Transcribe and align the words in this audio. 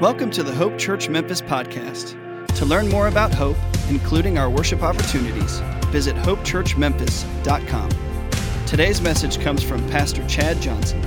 Welcome 0.00 0.30
to 0.30 0.44
the 0.44 0.54
Hope 0.54 0.78
Church 0.78 1.08
Memphis 1.08 1.42
podcast. 1.42 2.14
To 2.54 2.64
learn 2.64 2.88
more 2.88 3.08
about 3.08 3.34
Hope, 3.34 3.56
including 3.88 4.38
our 4.38 4.48
worship 4.48 4.84
opportunities, 4.84 5.58
visit 5.86 6.14
hopechurchmemphis.com. 6.14 7.90
Today's 8.64 9.00
message 9.00 9.40
comes 9.40 9.60
from 9.60 9.84
Pastor 9.88 10.24
Chad 10.28 10.62
Johnson. 10.62 11.02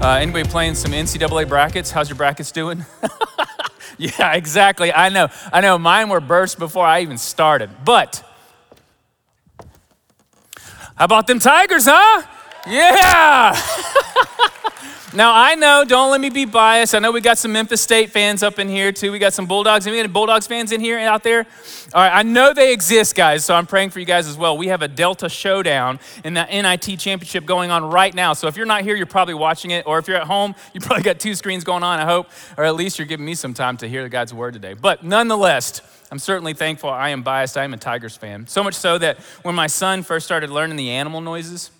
Uh, 0.00 0.18
anybody 0.20 0.48
playing 0.48 0.76
some 0.76 0.92
NCAA 0.92 1.48
brackets? 1.48 1.90
How's 1.90 2.08
your 2.08 2.16
brackets 2.16 2.52
doing? 2.52 2.86
yeah, 3.98 4.34
exactly. 4.34 4.92
I 4.92 5.08
know. 5.08 5.30
I 5.52 5.60
know. 5.62 5.78
Mine 5.78 6.10
were 6.10 6.20
burst 6.20 6.60
before 6.60 6.86
I 6.86 7.00
even 7.00 7.18
started. 7.18 7.70
But 7.84 8.24
how 10.94 11.06
about 11.06 11.26
them 11.26 11.40
Tigers, 11.40 11.86
huh? 11.86 12.22
Yeah. 12.68 13.60
now 15.12 15.32
I 15.34 15.56
know. 15.56 15.84
Don't 15.86 16.10
let 16.10 16.20
me 16.20 16.30
be 16.30 16.44
biased. 16.44 16.94
I 16.94 17.00
know 17.00 17.10
we 17.10 17.20
got 17.20 17.36
some 17.36 17.52
Memphis 17.52 17.80
State 17.80 18.10
fans 18.10 18.42
up 18.42 18.58
in 18.58 18.68
here 18.68 18.92
too. 18.92 19.10
We 19.10 19.18
got 19.18 19.32
some 19.32 19.46
Bulldogs. 19.46 19.86
Any 19.86 20.06
Bulldogs 20.06 20.46
fans 20.46 20.70
in 20.70 20.80
here 20.80 20.98
out 20.98 21.24
there? 21.24 21.46
All 21.92 22.02
right. 22.02 22.12
I 22.14 22.22
know 22.22 22.54
they 22.54 22.72
exist, 22.72 23.16
guys. 23.16 23.44
So 23.44 23.54
I'm 23.54 23.66
praying 23.66 23.90
for 23.90 23.98
you 23.98 24.06
guys 24.06 24.28
as 24.28 24.36
well. 24.36 24.56
We 24.56 24.68
have 24.68 24.82
a 24.82 24.88
Delta 24.88 25.28
Showdown 25.28 25.98
in 26.24 26.34
the 26.34 26.44
NIT 26.44 26.98
Championship 26.98 27.44
going 27.44 27.70
on 27.70 27.84
right 27.84 28.14
now. 28.14 28.34
So 28.34 28.46
if 28.46 28.56
you're 28.56 28.66
not 28.66 28.82
here, 28.82 28.94
you're 28.94 29.06
probably 29.06 29.34
watching 29.34 29.72
it, 29.72 29.86
or 29.86 29.98
if 29.98 30.06
you're 30.06 30.16
at 30.16 30.26
home, 30.26 30.54
you 30.74 30.80
probably 30.80 31.02
got 31.02 31.18
two 31.18 31.34
screens 31.34 31.64
going 31.64 31.82
on. 31.82 31.98
I 31.98 32.04
hope, 32.04 32.28
or 32.56 32.64
at 32.64 32.76
least 32.76 32.98
you're 32.98 33.08
giving 33.08 33.26
me 33.26 33.34
some 33.34 33.54
time 33.54 33.76
to 33.78 33.88
hear 33.88 34.08
God's 34.08 34.32
word 34.32 34.54
today. 34.54 34.74
But 34.74 35.04
nonetheless. 35.04 35.82
I'm 36.12 36.18
certainly 36.18 36.54
thankful. 36.54 36.90
I 36.90 37.10
am 37.10 37.22
biased. 37.22 37.56
I 37.56 37.62
am 37.62 37.72
a 37.72 37.76
Tigers 37.76 38.16
fan. 38.16 38.48
So 38.48 38.64
much 38.64 38.74
so 38.74 38.98
that 38.98 39.18
when 39.44 39.54
my 39.54 39.68
son 39.68 40.02
first 40.02 40.26
started 40.26 40.50
learning 40.50 40.74
the 40.74 40.90
animal 40.90 41.20
noises, 41.20 41.70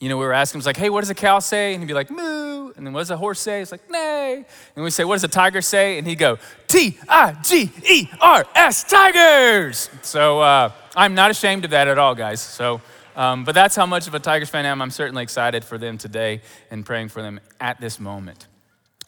you 0.00 0.08
know, 0.08 0.16
we 0.16 0.24
were 0.24 0.32
asking 0.32 0.60
him, 0.60 0.64
like, 0.64 0.76
hey, 0.76 0.90
what 0.90 1.00
does 1.00 1.10
a 1.10 1.14
cow 1.14 1.40
say? 1.40 1.74
And 1.74 1.82
he'd 1.82 1.88
be 1.88 1.94
like, 1.94 2.10
moo. 2.10 2.37
And 2.78 2.86
then 2.86 2.94
what 2.94 3.00
does 3.00 3.10
a 3.10 3.16
horse 3.16 3.40
say? 3.40 3.60
It's 3.60 3.72
like, 3.72 3.90
neigh. 3.90 4.44
And 4.74 4.84
we 4.84 4.90
say, 4.90 5.04
what 5.04 5.16
does 5.16 5.24
a 5.24 5.28
tiger 5.28 5.60
say? 5.60 5.98
And 5.98 6.06
he'd 6.06 6.18
go, 6.18 6.38
T 6.66 6.98
I 7.08 7.36
G 7.42 7.70
E 7.86 8.08
R 8.20 8.46
S, 8.54 8.84
Tigers. 8.84 9.90
So 10.02 10.40
uh, 10.40 10.72
I'm 10.96 11.14
not 11.14 11.30
ashamed 11.30 11.64
of 11.66 11.72
that 11.72 11.88
at 11.88 11.98
all, 11.98 12.14
guys. 12.14 12.40
So, 12.40 12.80
um, 13.16 13.44
but 13.44 13.54
that's 13.54 13.76
how 13.76 13.84
much 13.84 14.06
of 14.06 14.14
a 14.14 14.18
Tigers 14.18 14.48
fan 14.48 14.64
I 14.64 14.70
am. 14.70 14.80
I'm 14.80 14.90
certainly 14.90 15.22
excited 15.22 15.64
for 15.64 15.76
them 15.76 15.98
today 15.98 16.40
and 16.70 16.86
praying 16.86 17.10
for 17.10 17.20
them 17.20 17.40
at 17.60 17.80
this 17.80 18.00
moment. 18.00 18.47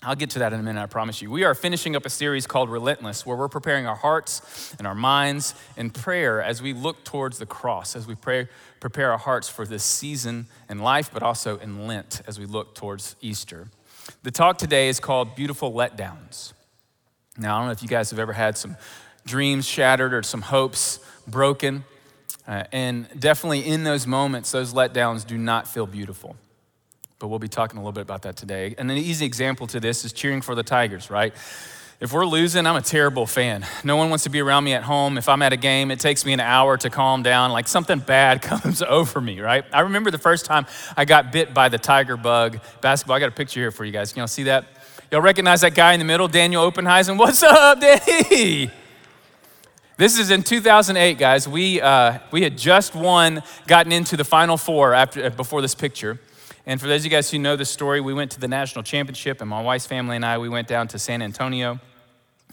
I'll 0.03 0.17
get 0.17 0.31
to 0.31 0.39
that 0.39 0.55
in 0.55 0.61
a 0.61 0.63
minute, 0.63 0.81
I 0.81 0.87
promise 0.87 1.21
you. 1.21 1.31
We 1.31 1.45
are 1.45 1.55
finishing 1.55 1.95
up 1.95 2.07
a 2.07 2.11
series 2.11 2.47
called 2.47 2.71
Relentless, 2.71 3.27
where 3.27 3.37
we're 3.37 3.49
preparing 3.49 3.87
our 3.87 3.97
hearts 3.97 4.75
and 4.79 4.87
our 4.87 4.95
minds 4.95 5.55
in 5.77 5.91
prayer 5.91 6.43
as 6.43 6.63
we 6.63 6.73
look 6.73 7.05
towards 7.05 7.39
the 7.39 7.45
cross, 7.45 7.95
as 7.95 8.07
we 8.07 8.15
pray, 8.15 8.49
prepare 8.81 9.13
our 9.13 9.19
hearts 9.19 9.51
for 9.51 9.67
this 9.67 9.85
season 9.85 10.47
in 10.71 10.79
life, 10.79 11.11
but 11.13 11.23
also 11.23 11.59
in 11.59 11.87
Lent 11.87 12.23
as 12.27 12.39
we 12.39 12.47
look 12.47 12.75
towards 12.75 13.15
Easter. 13.21 13.69
The 14.23 14.31
talk 14.31 14.57
today 14.57 14.89
is 14.89 15.01
called 15.01 15.37
Beautiful 15.37 15.71
Letdowns. 15.71 16.55
Now, 17.37 17.57
I 17.57 17.59
don't 17.59 17.67
know 17.67 17.73
if 17.73 17.83
you 17.83 17.89
guys 17.89 18.09
have 18.09 18.19
ever 18.19 18.33
had 18.33 18.57
some 18.57 18.79
dreams 19.27 19.69
shattered 19.69 20.15
or 20.15 20.23
some 20.23 20.41
hopes 20.41 21.01
broken. 21.29 21.85
Uh, 22.49 22.65
and 22.73 23.07
definitely 23.21 23.67
in 23.67 23.85
those 23.85 24.07
moments, 24.07 24.51
those 24.51 24.73
letdowns 24.73 25.27
do 25.27 25.37
not 25.37 25.69
feel 25.69 25.87
beautiful 25.87 26.37
but 27.21 27.29
we'll 27.29 27.39
be 27.39 27.49
talking 27.49 27.79
a 27.79 27.83
little 27.83 27.93
bit 27.93 28.01
about 28.01 28.23
that 28.23 28.35
today. 28.35 28.75
And 28.79 28.91
an 28.91 28.97
easy 28.97 29.27
example 29.27 29.67
to 29.69 29.79
this 29.79 30.05
is 30.05 30.13
cheering 30.13 30.41
for 30.41 30.55
the 30.55 30.63
Tigers, 30.63 31.11
right? 31.11 31.35
If 32.01 32.15
we're 32.15 32.25
losing, 32.25 32.67
I'm 32.67 32.77
a 32.77 32.81
terrible 32.81 33.27
fan. 33.27 33.67
No 33.85 33.97
one 33.97 34.09
wants 34.09 34.25
to 34.25 34.31
be 34.31 34.41
around 34.41 34.65
me 34.65 34.73
at 34.73 34.83
home. 34.83 35.19
If 35.19 35.29
I'm 35.29 35.43
at 35.43 35.53
a 35.53 35.59
game, 35.59 35.91
it 35.91 36.01
takes 36.01 36.25
me 36.25 36.33
an 36.33 36.41
hour 36.41 36.79
to 36.79 36.89
calm 36.89 37.23
down. 37.23 37.53
Like 37.53 37.69
something 37.69 37.99
bad 37.99 38.41
comes 38.43 38.81
over 38.81 39.21
me, 39.21 39.39
right? 39.41 39.67
I 39.71 39.81
remember 39.81 40.11
the 40.11 40.19
first 40.19 40.47
time 40.47 40.65
I 40.97 41.05
got 41.05 41.31
bit 41.31 41.53
by 41.53 41.69
the 41.69 41.77
tiger 41.77 42.17
bug 42.17 42.59
basketball. 42.81 43.17
I 43.17 43.21
got 43.21 43.29
a 43.29 43.33
picture 43.33 43.61
here 43.61 43.71
for 43.71 43.85
you 43.85 43.93
guys. 43.93 44.15
Can 44.15 44.21
y'all 44.21 44.27
see 44.27 44.45
that? 44.45 44.65
Y'all 45.11 45.21
recognize 45.21 45.61
that 45.61 45.75
guy 45.75 45.93
in 45.93 45.99
the 45.99 46.07
middle, 46.07 46.27
Daniel 46.27 46.71
Oppenheisen? 46.71 47.19
What's 47.19 47.43
up, 47.43 47.81
Danny? 47.83 48.71
This 49.99 50.19
is 50.19 50.31
in 50.31 50.43
2008, 50.43 51.19
guys. 51.19 51.47
We, 51.47 51.83
uh, 51.83 52.21
we 52.31 52.43
had 52.45 52.57
just 52.57 52.95
won, 52.95 53.43
gotten 53.67 53.93
into 53.93 54.17
the 54.17 54.25
Final 54.25 54.57
Four 54.57 54.95
after, 54.95 55.29
before 55.29 55.61
this 55.61 55.75
picture. 55.75 56.19
And 56.71 56.81
for 56.81 56.87
those 56.87 57.01
of 57.01 57.07
you 57.07 57.11
guys 57.11 57.29
who 57.29 57.41
know 57.41 57.57
the 57.57 57.65
story, 57.65 58.01
we 58.01 58.15
went 58.15 58.31
to 58.31 58.39
the 58.39 58.47
national 58.47 58.85
championship, 58.85 59.41
and 59.41 59.51
my 59.51 59.61
wife's 59.61 59.89
family 59.89 60.15
and 60.15 60.25
I, 60.25 60.39
we 60.39 60.49
went 60.49 60.69
down 60.69 60.87
to 60.87 61.01
San 61.01 61.21
Antonio. 61.21 61.81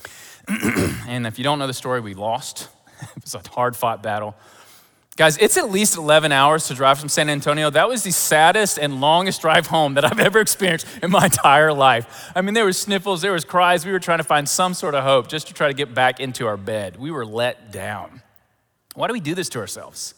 and 1.07 1.27
if 1.27 1.37
you 1.37 1.43
don't 1.43 1.59
know 1.59 1.67
the 1.67 1.73
story, 1.75 2.01
we 2.01 2.15
lost. 2.15 2.67
it 3.15 3.21
was 3.21 3.35
a 3.35 3.47
hard 3.49 3.75
fought 3.75 4.01
battle. 4.01 4.35
Guys, 5.17 5.37
it's 5.37 5.55
at 5.55 5.69
least 5.69 5.97
11 5.97 6.31
hours 6.31 6.65
to 6.65 6.73
drive 6.73 6.97
from 6.97 7.09
San 7.09 7.29
Antonio. 7.29 7.69
That 7.69 7.87
was 7.87 8.01
the 8.01 8.09
saddest 8.09 8.79
and 8.79 8.99
longest 8.99 9.41
drive 9.41 9.67
home 9.67 9.93
that 9.93 10.03
I've 10.03 10.19
ever 10.19 10.39
experienced 10.39 10.87
in 11.03 11.11
my 11.11 11.25
entire 11.25 11.71
life. 11.71 12.31
I 12.33 12.41
mean, 12.41 12.55
there 12.55 12.65
was 12.65 12.79
sniffles, 12.79 13.21
there 13.21 13.33
was 13.33 13.45
cries. 13.45 13.85
We 13.85 13.91
were 13.91 13.99
trying 13.99 14.17
to 14.17 14.23
find 14.23 14.49
some 14.49 14.73
sort 14.73 14.95
of 14.95 15.03
hope 15.03 15.27
just 15.27 15.45
to 15.49 15.53
try 15.53 15.67
to 15.67 15.75
get 15.75 15.93
back 15.93 16.19
into 16.19 16.47
our 16.47 16.57
bed. 16.57 16.97
We 16.97 17.11
were 17.11 17.23
let 17.23 17.71
down. 17.71 18.23
Why 18.95 19.05
do 19.05 19.13
we 19.13 19.19
do 19.19 19.35
this 19.35 19.49
to 19.49 19.59
ourselves? 19.59 20.15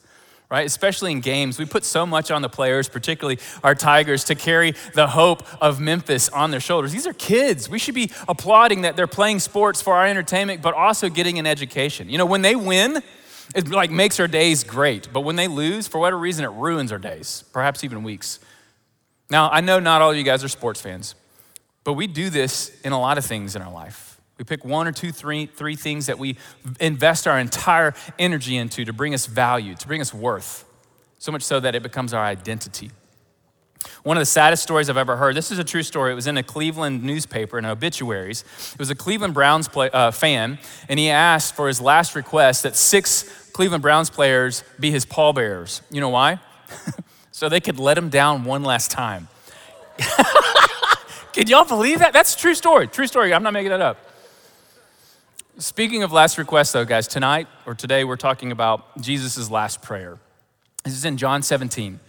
Right? 0.49 0.65
Especially 0.65 1.11
in 1.11 1.21
games, 1.21 1.59
we 1.59 1.65
put 1.65 1.83
so 1.85 2.05
much 2.05 2.31
on 2.31 2.41
the 2.41 2.49
players, 2.49 2.89
particularly 2.89 3.39
our 3.63 3.75
Tigers, 3.75 4.23
to 4.25 4.35
carry 4.35 4.73
the 4.95 5.07
hope 5.07 5.43
of 5.61 5.79
Memphis 5.79 6.27
on 6.29 6.51
their 6.51 6.59
shoulders. 6.59 6.91
These 6.91 7.05
are 7.05 7.13
kids. 7.13 7.69
We 7.69 7.77
should 7.77 7.95
be 7.95 8.11
applauding 8.27 8.81
that 8.81 8.95
they're 8.95 9.07
playing 9.07 9.39
sports 9.39 9.81
for 9.81 9.95
our 9.95 10.07
entertainment, 10.07 10.61
but 10.61 10.73
also 10.73 11.09
getting 11.09 11.37
an 11.37 11.45
education. 11.45 12.09
You 12.09 12.17
know, 12.17 12.25
when 12.25 12.41
they 12.41 12.55
win, 12.55 13.03
it 13.55 13.69
like 13.69 13.91
makes 13.91 14.19
our 14.19 14.27
days 14.27 14.63
great, 14.63 15.09
but 15.13 15.21
when 15.21 15.35
they 15.35 15.47
lose, 15.47 15.87
for 15.87 15.99
whatever 15.99 16.19
reason, 16.19 16.45
it 16.45 16.51
ruins 16.51 16.91
our 16.91 16.99
days, 16.99 17.43
perhaps 17.53 17.83
even 17.83 18.03
weeks. 18.03 18.39
Now, 19.29 19.49
I 19.49 19.61
know 19.61 19.79
not 19.79 20.01
all 20.01 20.11
of 20.11 20.17
you 20.17 20.23
guys 20.23 20.43
are 20.43 20.47
sports 20.49 20.81
fans, 20.81 21.13
but 21.83 21.93
we 21.93 22.07
do 22.07 22.31
this 22.31 22.79
in 22.81 22.91
a 22.91 22.99
lot 22.99 23.19
of 23.19 23.25
things 23.25 23.55
in 23.55 23.61
our 23.61 23.71
life. 23.71 24.08
We 24.39 24.45
pick 24.45 24.63
one 24.63 24.87
or 24.87 24.93
two, 24.93 25.11
three, 25.11 25.45
three 25.47 25.75
things 25.75 26.05
that 26.05 26.17
we 26.17 26.37
invest 26.79 27.27
our 27.27 27.37
entire 27.37 27.93
energy 28.17 28.55
into 28.55 28.85
to 28.85 28.93
bring 28.93 29.13
us 29.13 29.25
value, 29.25 29.75
to 29.75 29.85
bring 29.87 29.99
us 29.99 30.13
worth, 30.13 30.63
so 31.19 31.31
much 31.31 31.43
so 31.43 31.59
that 31.59 31.75
it 31.75 31.83
becomes 31.83 32.13
our 32.13 32.23
identity. 32.23 32.89
One 34.03 34.15
of 34.15 34.21
the 34.21 34.25
saddest 34.25 34.63
stories 34.63 34.89
I've 34.89 34.97
ever 34.97 35.17
heard, 35.17 35.35
this 35.35 35.51
is 35.51 35.59
a 35.59 35.63
true 35.63 35.83
story. 35.83 36.13
It 36.13 36.15
was 36.15 36.25
in 36.25 36.37
a 36.37 36.43
Cleveland 36.43 37.03
newspaper 37.03 37.59
in 37.59 37.65
obituaries. 37.65 38.45
It 38.73 38.79
was 38.79 38.89
a 38.89 38.95
Cleveland 38.95 39.33
Browns 39.33 39.67
play, 39.67 39.89
uh, 39.91 40.11
fan, 40.11 40.57
and 40.87 40.97
he 40.97 41.09
asked 41.09 41.53
for 41.53 41.67
his 41.67 41.81
last 41.81 42.15
request 42.15 42.63
that 42.63 42.77
six 42.77 43.51
Cleveland 43.51 43.81
Browns 43.81 44.09
players 44.09 44.63
be 44.79 44.89
his 44.89 45.05
pallbearers. 45.05 45.81
You 45.91 45.99
know 45.99 46.09
why? 46.09 46.39
so 47.31 47.49
they 47.49 47.59
could 47.59 47.77
let 47.77 47.97
him 47.97 48.07
down 48.07 48.45
one 48.45 48.63
last 48.63 48.89
time. 48.89 49.27
Can 51.33 51.47
y'all 51.47 51.65
believe 51.65 51.99
that? 51.99 52.13
That's 52.13 52.35
a 52.35 52.37
true 52.37 52.55
story. 52.55 52.87
True 52.87 53.07
story. 53.07 53.33
I'm 53.33 53.43
not 53.43 53.51
making 53.51 53.71
that 53.71 53.81
up. 53.81 54.08
Speaking 55.59 56.03
of 56.03 56.13
last 56.13 56.37
requests, 56.37 56.71
though, 56.71 56.85
guys, 56.85 57.05
tonight 57.05 57.49
or 57.65 57.75
today 57.75 58.05
we're 58.05 58.15
talking 58.15 58.53
about 58.53 59.01
Jesus' 59.01 59.51
last 59.51 59.81
prayer. 59.81 60.17
This 60.85 60.93
is 60.93 61.03
in 61.03 61.17
John 61.17 61.43
17. 61.43 61.99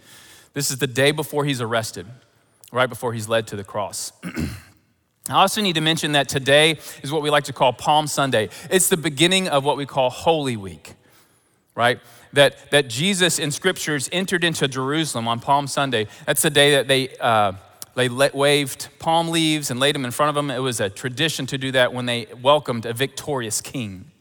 This 0.53 0.71
is 0.71 0.77
the 0.77 0.87
day 0.87 1.11
before 1.11 1.43
he's 1.43 1.59
arrested, 1.59 2.07
right 2.71 2.87
before 2.87 3.11
he's 3.11 3.27
led 3.27 3.47
to 3.47 3.57
the 3.57 3.65
cross. 3.65 4.13
I 4.23 5.33
also 5.33 5.61
need 5.61 5.75
to 5.75 5.81
mention 5.81 6.13
that 6.13 6.29
today 6.29 6.79
is 7.03 7.11
what 7.11 7.23
we 7.23 7.29
like 7.29 7.43
to 7.43 7.53
call 7.53 7.73
Palm 7.73 8.07
Sunday. 8.07 8.47
It's 8.69 8.87
the 8.87 8.95
beginning 8.95 9.49
of 9.49 9.65
what 9.65 9.75
we 9.75 9.85
call 9.85 10.09
Holy 10.09 10.55
Week, 10.55 10.93
right? 11.75 11.99
That, 12.31 12.71
that 12.71 12.87
Jesus 12.87 13.37
in 13.37 13.51
scriptures 13.51 14.07
entered 14.13 14.45
into 14.45 14.65
Jerusalem 14.69 15.27
on 15.27 15.41
Palm 15.41 15.67
Sunday. 15.67 16.07
That's 16.25 16.41
the 16.41 16.49
day 16.49 16.71
that 16.71 16.87
they. 16.87 17.17
Uh, 17.17 17.51
they 17.95 18.07
waved 18.09 18.89
palm 18.99 19.29
leaves 19.29 19.69
and 19.69 19.79
laid 19.79 19.95
them 19.95 20.05
in 20.05 20.11
front 20.11 20.29
of 20.29 20.35
them. 20.35 20.49
It 20.49 20.59
was 20.59 20.79
a 20.79 20.89
tradition 20.89 21.45
to 21.47 21.57
do 21.57 21.71
that 21.73 21.93
when 21.93 22.05
they 22.05 22.27
welcomed 22.41 22.85
a 22.85 22.93
victorious 22.93 23.59
king. 23.59 24.11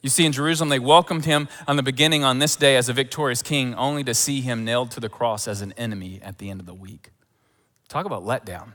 You 0.00 0.08
see, 0.08 0.24
in 0.24 0.32
Jerusalem, 0.32 0.68
they 0.68 0.80
welcomed 0.80 1.26
him 1.26 1.48
on 1.68 1.76
the 1.76 1.82
beginning 1.82 2.24
on 2.24 2.40
this 2.40 2.56
day 2.56 2.76
as 2.76 2.88
a 2.88 2.92
victorious 2.92 3.42
king, 3.42 3.74
only 3.74 4.02
to 4.04 4.14
see 4.14 4.40
him 4.40 4.64
nailed 4.64 4.90
to 4.92 5.00
the 5.00 5.08
cross 5.08 5.46
as 5.46 5.60
an 5.60 5.72
enemy 5.76 6.18
at 6.22 6.38
the 6.38 6.50
end 6.50 6.60
of 6.60 6.66
the 6.66 6.74
week. 6.74 7.10
Talk 7.88 8.04
about 8.04 8.24
letdown. 8.24 8.72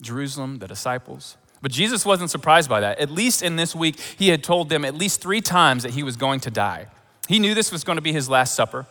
Jerusalem, 0.00 0.58
the 0.58 0.68
disciples. 0.68 1.36
But 1.60 1.72
Jesus 1.72 2.06
wasn't 2.06 2.30
surprised 2.30 2.70
by 2.70 2.80
that. 2.80 2.98
At 2.98 3.10
least 3.10 3.42
in 3.42 3.56
this 3.56 3.74
week, 3.74 3.98
he 3.98 4.28
had 4.28 4.42
told 4.42 4.68
them 4.68 4.84
at 4.84 4.94
least 4.94 5.20
three 5.20 5.40
times 5.40 5.82
that 5.82 5.92
he 5.92 6.02
was 6.02 6.16
going 6.16 6.40
to 6.40 6.50
die. 6.50 6.86
He 7.28 7.38
knew 7.38 7.54
this 7.54 7.72
was 7.72 7.84
going 7.84 7.96
to 7.96 8.02
be 8.02 8.12
his 8.12 8.28
last 8.28 8.54
supper. 8.54 8.86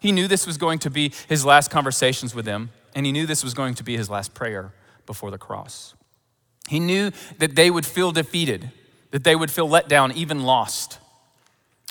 He 0.00 0.12
knew 0.12 0.28
this 0.28 0.46
was 0.46 0.58
going 0.58 0.78
to 0.80 0.90
be 0.90 1.12
his 1.28 1.44
last 1.44 1.70
conversations 1.70 2.34
with 2.34 2.44
them 2.44 2.70
and 2.94 3.06
he 3.06 3.12
knew 3.12 3.26
this 3.26 3.44
was 3.44 3.54
going 3.54 3.74
to 3.74 3.84
be 3.84 3.96
his 3.96 4.10
last 4.10 4.34
prayer 4.34 4.72
before 5.06 5.30
the 5.30 5.38
cross. 5.38 5.94
He 6.68 6.80
knew 6.80 7.10
that 7.38 7.56
they 7.56 7.70
would 7.70 7.86
feel 7.86 8.12
defeated, 8.12 8.70
that 9.10 9.24
they 9.24 9.34
would 9.34 9.50
feel 9.50 9.68
let 9.68 9.88
down, 9.88 10.12
even 10.12 10.42
lost. 10.42 10.98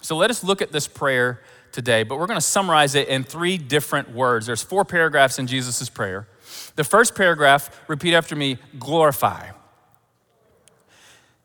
So 0.02 0.16
let 0.16 0.30
us 0.30 0.44
look 0.44 0.62
at 0.62 0.72
this 0.72 0.88
prayer 0.88 1.42
today, 1.72 2.04
but 2.04 2.18
we're 2.18 2.28
going 2.28 2.38
to 2.38 2.46
summarize 2.46 2.96
it 2.96 3.08
in 3.08 3.24
three 3.24 3.58
different 3.58 4.12
words. 4.12 4.46
There's 4.46 4.64
four 4.64 4.86
paragraphs 4.86 5.40
in 5.40 5.48
Jesus' 5.48 5.90
prayer. 5.90 6.28
The 6.76 6.84
first 6.84 7.16
paragraph, 7.16 7.70
repeat 7.88 8.14
after 8.14 8.36
me, 8.36 8.58
glorify. 8.80 9.50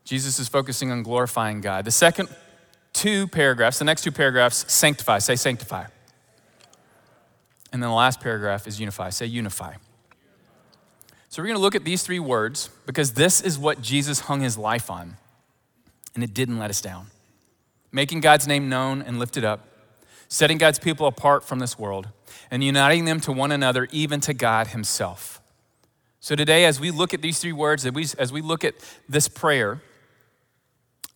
Jesus 0.05 0.39
is 0.39 0.49
focusing 0.49 0.91
on 0.91 1.03
glorifying 1.03 1.61
God. 1.61 1.85
The 1.85 1.91
second 1.91 2.29
two 2.93 3.27
paragraphs, 3.29 3.79
the 3.79 3.85
next 3.85 4.03
two 4.03 4.13
paragraphs, 4.13 4.71
sanctify. 4.73 5.19
Say 5.19 5.37
sanctify. 5.37 5.87
And 7.73 7.83
then 7.83 7.89
the 7.89 7.97
last 7.97 8.21
paragraph 8.21 8.67
is 8.67 8.79
unify. 8.79 9.11
Say 9.11 9.27
unify. 9.27 9.75
So 11.29 11.41
we're 11.41 11.47
going 11.47 11.57
to 11.57 11.63
look 11.63 11.75
at 11.75 11.85
these 11.85 12.03
three 12.03 12.19
words 12.19 12.69
because 12.85 13.13
this 13.13 13.41
is 13.41 13.59
what 13.59 13.81
Jesus 13.81 14.21
hung 14.21 14.43
his 14.43 14.59
life 14.59 14.91
on, 14.91 15.17
and 16.15 16.23
it 16.23 16.35
didn't 16.35 16.59
let 16.59 16.69
us 16.69 16.83
down. 16.83 17.07
Making 17.91 18.21
God's 18.21 18.47
name 18.47 18.69
known 18.69 19.01
and 19.01 19.19
lifted 19.19 19.43
up, 19.43 19.67
setting 20.29 20.59
God's 20.59 20.79
people 20.79 21.07
apart 21.07 21.43
from 21.43 21.59
this 21.59 21.79
world, 21.79 22.09
and 22.51 22.63
uniting 22.63 23.07
them 23.07 23.19
to 23.21 23.33
one 23.33 23.51
another, 23.51 23.89
even 23.93 24.21
to 24.21 24.35
God 24.35 24.69
Himself. 24.69 25.41
So 26.21 26.37
today, 26.37 26.67
as 26.67 26.79
we 26.79 26.91
look 26.91 27.15
at 27.15 27.23
these 27.23 27.39
three 27.39 27.53
words, 27.53 27.87
as 28.19 28.31
we, 28.31 28.43
look 28.43 28.63
at 28.63 28.75
this 29.09 29.27
prayer, 29.27 29.81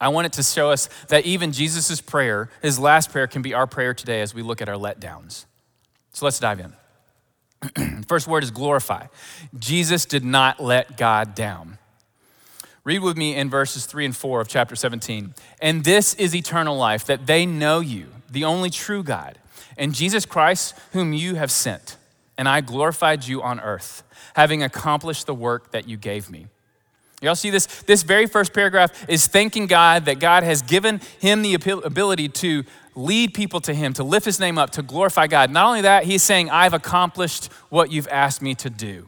I 0.01 0.09
want 0.09 0.27
it 0.27 0.33
to 0.33 0.43
show 0.43 0.71
us 0.71 0.89
that 1.09 1.25
even 1.27 1.53
Jesus' 1.53 2.01
prayer, 2.01 2.51
his 2.61 2.79
last 2.79 3.13
prayer, 3.13 3.27
can 3.27 3.41
be 3.41 3.55
our 3.55 3.67
prayer 3.67 3.95
today 3.95 4.21
as 4.21 4.35
we 4.35 4.43
look 4.43 4.61
at 4.61 4.69
our 4.69 4.77
letdowns. 4.77 5.45
So 6.17 6.25
let's 6.25 6.41
dive 6.41 6.61
in. 6.61 8.05
First 8.09 8.27
word 8.27 8.43
is 8.43 8.51
glorify. 8.51 9.09
Jesus 9.59 10.07
did 10.07 10.25
not 10.25 10.59
let 10.59 10.97
God 10.97 11.35
down. 11.35 11.77
Read 12.85 13.01
with 13.01 13.19
me 13.19 13.37
in 13.37 13.51
verses 13.51 13.85
3 13.85 14.07
and 14.07 14.17
4 14.17 14.41
of 14.41 14.49
chapter 14.49 14.75
17. 14.75 15.35
And 15.61 15.85
this 15.85 16.15
is 16.15 16.35
eternal 16.35 16.75
life, 16.75 17.05
that 17.05 17.27
they 17.27 17.45
know 17.45 17.81
you, 17.81 18.07
the 18.31 18.45
only 18.45 18.71
true 18.71 19.03
God, 19.03 19.39
and 19.77 19.95
Jesus 19.95 20.25
Christ, 20.25 20.75
whom 20.93 21.13
you 21.13 21.35
have 21.35 21.51
sent. 21.51 21.99
And 22.39 22.49
I 22.49 22.63
glorified 22.63 23.27
you 23.27 23.43
on 23.43 23.61
earth, 23.61 24.03
having 24.37 24.63
accomplished 24.63 25.27
the 25.27 25.35
work 25.35 25.73
that 25.73 25.87
you 25.87 25.99
gave 25.99 26.31
me. 26.31 26.47
Y'all 27.21 27.35
see 27.35 27.51
this? 27.51 27.67
This 27.83 28.03
very 28.03 28.27
first 28.27 28.55
paragraph 28.55 29.05
is 29.07 29.27
thanking 29.27 29.67
God 29.67 30.07
that 30.07 30.19
God 30.19 30.45
has 30.45 30.63
given 30.63 31.03
him 31.19 31.43
the 31.43 31.53
ability 31.53 32.31
to 32.31 32.65
lead 32.97 33.35
people 33.35 33.61
to 33.61 33.75
Him, 33.75 33.93
to 33.93 34.03
lift 34.03 34.27
His 34.27 34.41
name 34.41 34.59
up, 34.59 34.71
to 34.71 34.83
glorify 34.83 35.29
God. 35.29 35.51
Not 35.51 35.67
only 35.67 35.83
that, 35.83 36.05
He's 36.05 36.23
saying, 36.23 36.51
I've 36.51 36.75
accomplished 36.75 37.53
what 37.69 37.93
you've 37.93 38.09
asked 38.09 38.43
me 38.43 38.55
to 38.57 38.71
do. 38.71 39.07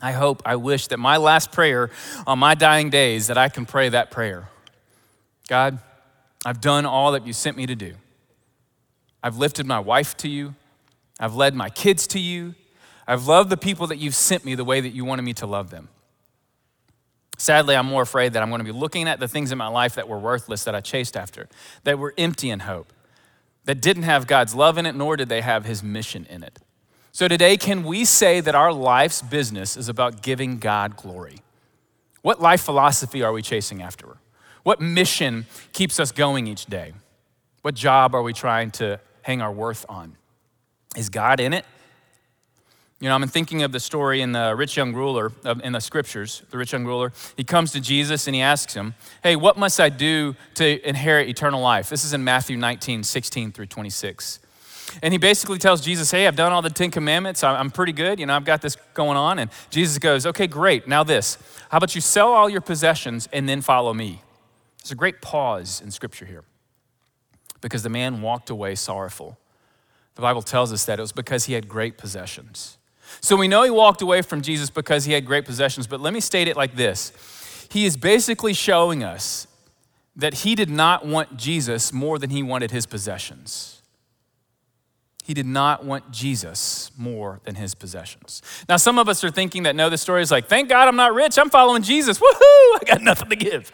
I 0.00 0.12
hope, 0.12 0.42
I 0.46 0.56
wish 0.56 0.86
that 0.88 0.98
my 0.98 1.16
last 1.16 1.52
prayer 1.52 1.90
on 2.26 2.38
my 2.38 2.54
dying 2.54 2.90
days, 2.90 3.26
that 3.26 3.36
I 3.36 3.48
can 3.48 3.66
pray 3.66 3.88
that 3.90 4.10
prayer. 4.10 4.48
God, 5.48 5.78
I've 6.44 6.60
done 6.60 6.86
all 6.86 7.12
that 7.12 7.26
you 7.26 7.32
sent 7.32 7.56
me 7.56 7.66
to 7.66 7.74
do. 7.74 7.94
I've 9.22 9.36
lifted 9.36 9.66
my 9.66 9.78
wife 9.78 10.16
to 10.18 10.28
you. 10.28 10.54
I've 11.20 11.36
led 11.36 11.54
my 11.54 11.68
kids 11.68 12.06
to 12.08 12.18
you. 12.18 12.54
I've 13.06 13.26
loved 13.26 13.50
the 13.50 13.56
people 13.56 13.86
that 13.88 13.98
you've 13.98 14.14
sent 14.14 14.44
me 14.44 14.54
the 14.54 14.64
way 14.64 14.80
that 14.80 14.90
you 14.90 15.04
wanted 15.04 15.22
me 15.22 15.34
to 15.34 15.46
love 15.46 15.70
them. 15.70 15.88
Sadly, 17.38 17.74
I'm 17.74 17.86
more 17.86 18.02
afraid 18.02 18.34
that 18.34 18.42
I'm 18.42 18.50
going 18.50 18.60
to 18.60 18.64
be 18.64 18.78
looking 18.78 19.08
at 19.08 19.18
the 19.18 19.26
things 19.26 19.52
in 19.52 19.58
my 19.58 19.66
life 19.66 19.94
that 19.96 20.08
were 20.08 20.18
worthless 20.18 20.64
that 20.64 20.74
I 20.74 20.80
chased 20.80 21.16
after, 21.16 21.48
that 21.84 21.98
were 21.98 22.14
empty 22.16 22.50
in 22.50 22.60
hope, 22.60 22.92
that 23.64 23.80
didn't 23.80 24.04
have 24.04 24.26
God's 24.26 24.54
love 24.54 24.78
in 24.78 24.86
it, 24.86 24.94
nor 24.94 25.16
did 25.16 25.28
they 25.28 25.40
have 25.40 25.64
His 25.64 25.82
mission 25.82 26.26
in 26.30 26.42
it. 26.42 26.58
So 27.10 27.28
today, 27.28 27.56
can 27.56 27.84
we 27.84 28.04
say 28.04 28.40
that 28.40 28.54
our 28.54 28.72
life's 28.72 29.22
business 29.22 29.76
is 29.76 29.88
about 29.88 30.22
giving 30.22 30.58
God 30.58 30.96
glory? 30.96 31.38
What 32.22 32.40
life 32.40 32.62
philosophy 32.62 33.22
are 33.22 33.32
we 33.32 33.42
chasing 33.42 33.82
after? 33.82 34.16
What 34.62 34.80
mission 34.80 35.46
keeps 35.72 35.98
us 35.98 36.12
going 36.12 36.46
each 36.46 36.66
day? 36.66 36.94
What 37.62 37.74
job 37.74 38.14
are 38.14 38.22
we 38.22 38.32
trying 38.32 38.70
to 38.72 39.00
hang 39.22 39.42
our 39.42 39.52
worth 39.52 39.84
on? 39.88 40.16
Is 40.96 41.08
God 41.08 41.40
in 41.40 41.52
it? 41.52 41.64
You 43.02 43.08
know, 43.08 43.16
I'm 43.16 43.26
thinking 43.26 43.64
of 43.64 43.72
the 43.72 43.80
story 43.80 44.20
in 44.20 44.30
the 44.30 44.54
rich 44.54 44.76
young 44.76 44.94
ruler 44.94 45.32
in 45.64 45.72
the 45.72 45.80
scriptures, 45.80 46.44
the 46.50 46.56
rich 46.56 46.72
young 46.72 46.84
ruler. 46.84 47.12
He 47.36 47.42
comes 47.42 47.72
to 47.72 47.80
Jesus 47.80 48.28
and 48.28 48.34
he 48.36 48.40
asks 48.40 48.74
him, 48.74 48.94
Hey, 49.24 49.34
what 49.34 49.58
must 49.58 49.80
I 49.80 49.88
do 49.88 50.36
to 50.54 50.88
inherit 50.88 51.28
eternal 51.28 51.60
life? 51.60 51.88
This 51.88 52.04
is 52.04 52.12
in 52.12 52.22
Matthew 52.22 52.56
19, 52.56 53.02
16 53.02 53.50
through 53.50 53.66
26. 53.66 54.38
And 55.02 55.12
he 55.12 55.18
basically 55.18 55.58
tells 55.58 55.80
Jesus, 55.80 56.12
Hey, 56.12 56.28
I've 56.28 56.36
done 56.36 56.52
all 56.52 56.62
the 56.62 56.70
Ten 56.70 56.92
Commandments. 56.92 57.42
I'm 57.42 57.72
pretty 57.72 57.90
good. 57.90 58.20
You 58.20 58.26
know, 58.26 58.36
I've 58.36 58.44
got 58.44 58.62
this 58.62 58.76
going 58.94 59.16
on. 59.16 59.40
And 59.40 59.50
Jesus 59.70 59.98
goes, 59.98 60.24
Okay, 60.24 60.46
great. 60.46 60.86
Now, 60.86 61.02
this. 61.02 61.38
How 61.70 61.78
about 61.78 61.96
you 61.96 62.00
sell 62.00 62.28
all 62.28 62.48
your 62.48 62.60
possessions 62.60 63.28
and 63.32 63.48
then 63.48 63.62
follow 63.62 63.92
me? 63.92 64.22
There's 64.80 64.92
a 64.92 64.94
great 64.94 65.20
pause 65.20 65.80
in 65.80 65.90
scripture 65.90 66.26
here 66.26 66.44
because 67.60 67.82
the 67.82 67.88
man 67.90 68.22
walked 68.22 68.48
away 68.48 68.76
sorrowful. 68.76 69.38
The 70.14 70.22
Bible 70.22 70.42
tells 70.42 70.72
us 70.72 70.84
that 70.84 71.00
it 71.00 71.02
was 71.02 71.10
because 71.10 71.46
he 71.46 71.54
had 71.54 71.66
great 71.66 71.98
possessions. 71.98 72.78
So 73.20 73.36
we 73.36 73.48
know 73.48 73.62
he 73.62 73.70
walked 73.70 74.02
away 74.02 74.22
from 74.22 74.42
Jesus 74.42 74.70
because 74.70 75.04
he 75.04 75.12
had 75.12 75.26
great 75.26 75.44
possessions, 75.44 75.86
but 75.86 76.00
let 76.00 76.12
me 76.12 76.20
state 76.20 76.48
it 76.48 76.56
like 76.56 76.76
this 76.76 77.12
He 77.70 77.84
is 77.84 77.96
basically 77.96 78.54
showing 78.54 79.02
us 79.02 79.46
that 80.16 80.34
he 80.34 80.54
did 80.54 80.68
not 80.68 81.06
want 81.06 81.36
Jesus 81.36 81.92
more 81.92 82.18
than 82.18 82.30
he 82.30 82.42
wanted 82.42 82.70
his 82.70 82.86
possessions. 82.86 83.82
He 85.24 85.34
did 85.34 85.46
not 85.46 85.84
want 85.84 86.10
Jesus 86.10 86.90
more 86.98 87.40
than 87.44 87.54
his 87.54 87.74
possessions. 87.74 88.42
Now, 88.68 88.76
some 88.76 88.98
of 88.98 89.08
us 89.08 89.22
are 89.22 89.30
thinking 89.30 89.62
that 89.62 89.76
no, 89.76 89.88
the 89.88 89.96
story 89.96 90.20
is 90.20 90.32
like, 90.32 90.48
thank 90.48 90.68
God 90.68 90.88
I'm 90.88 90.96
not 90.96 91.14
rich, 91.14 91.38
I'm 91.38 91.48
following 91.48 91.82
Jesus. 91.82 92.18
Woohoo, 92.18 92.32
I 92.42 92.80
got 92.86 93.02
nothing 93.02 93.28
to 93.28 93.36
give. 93.36 93.70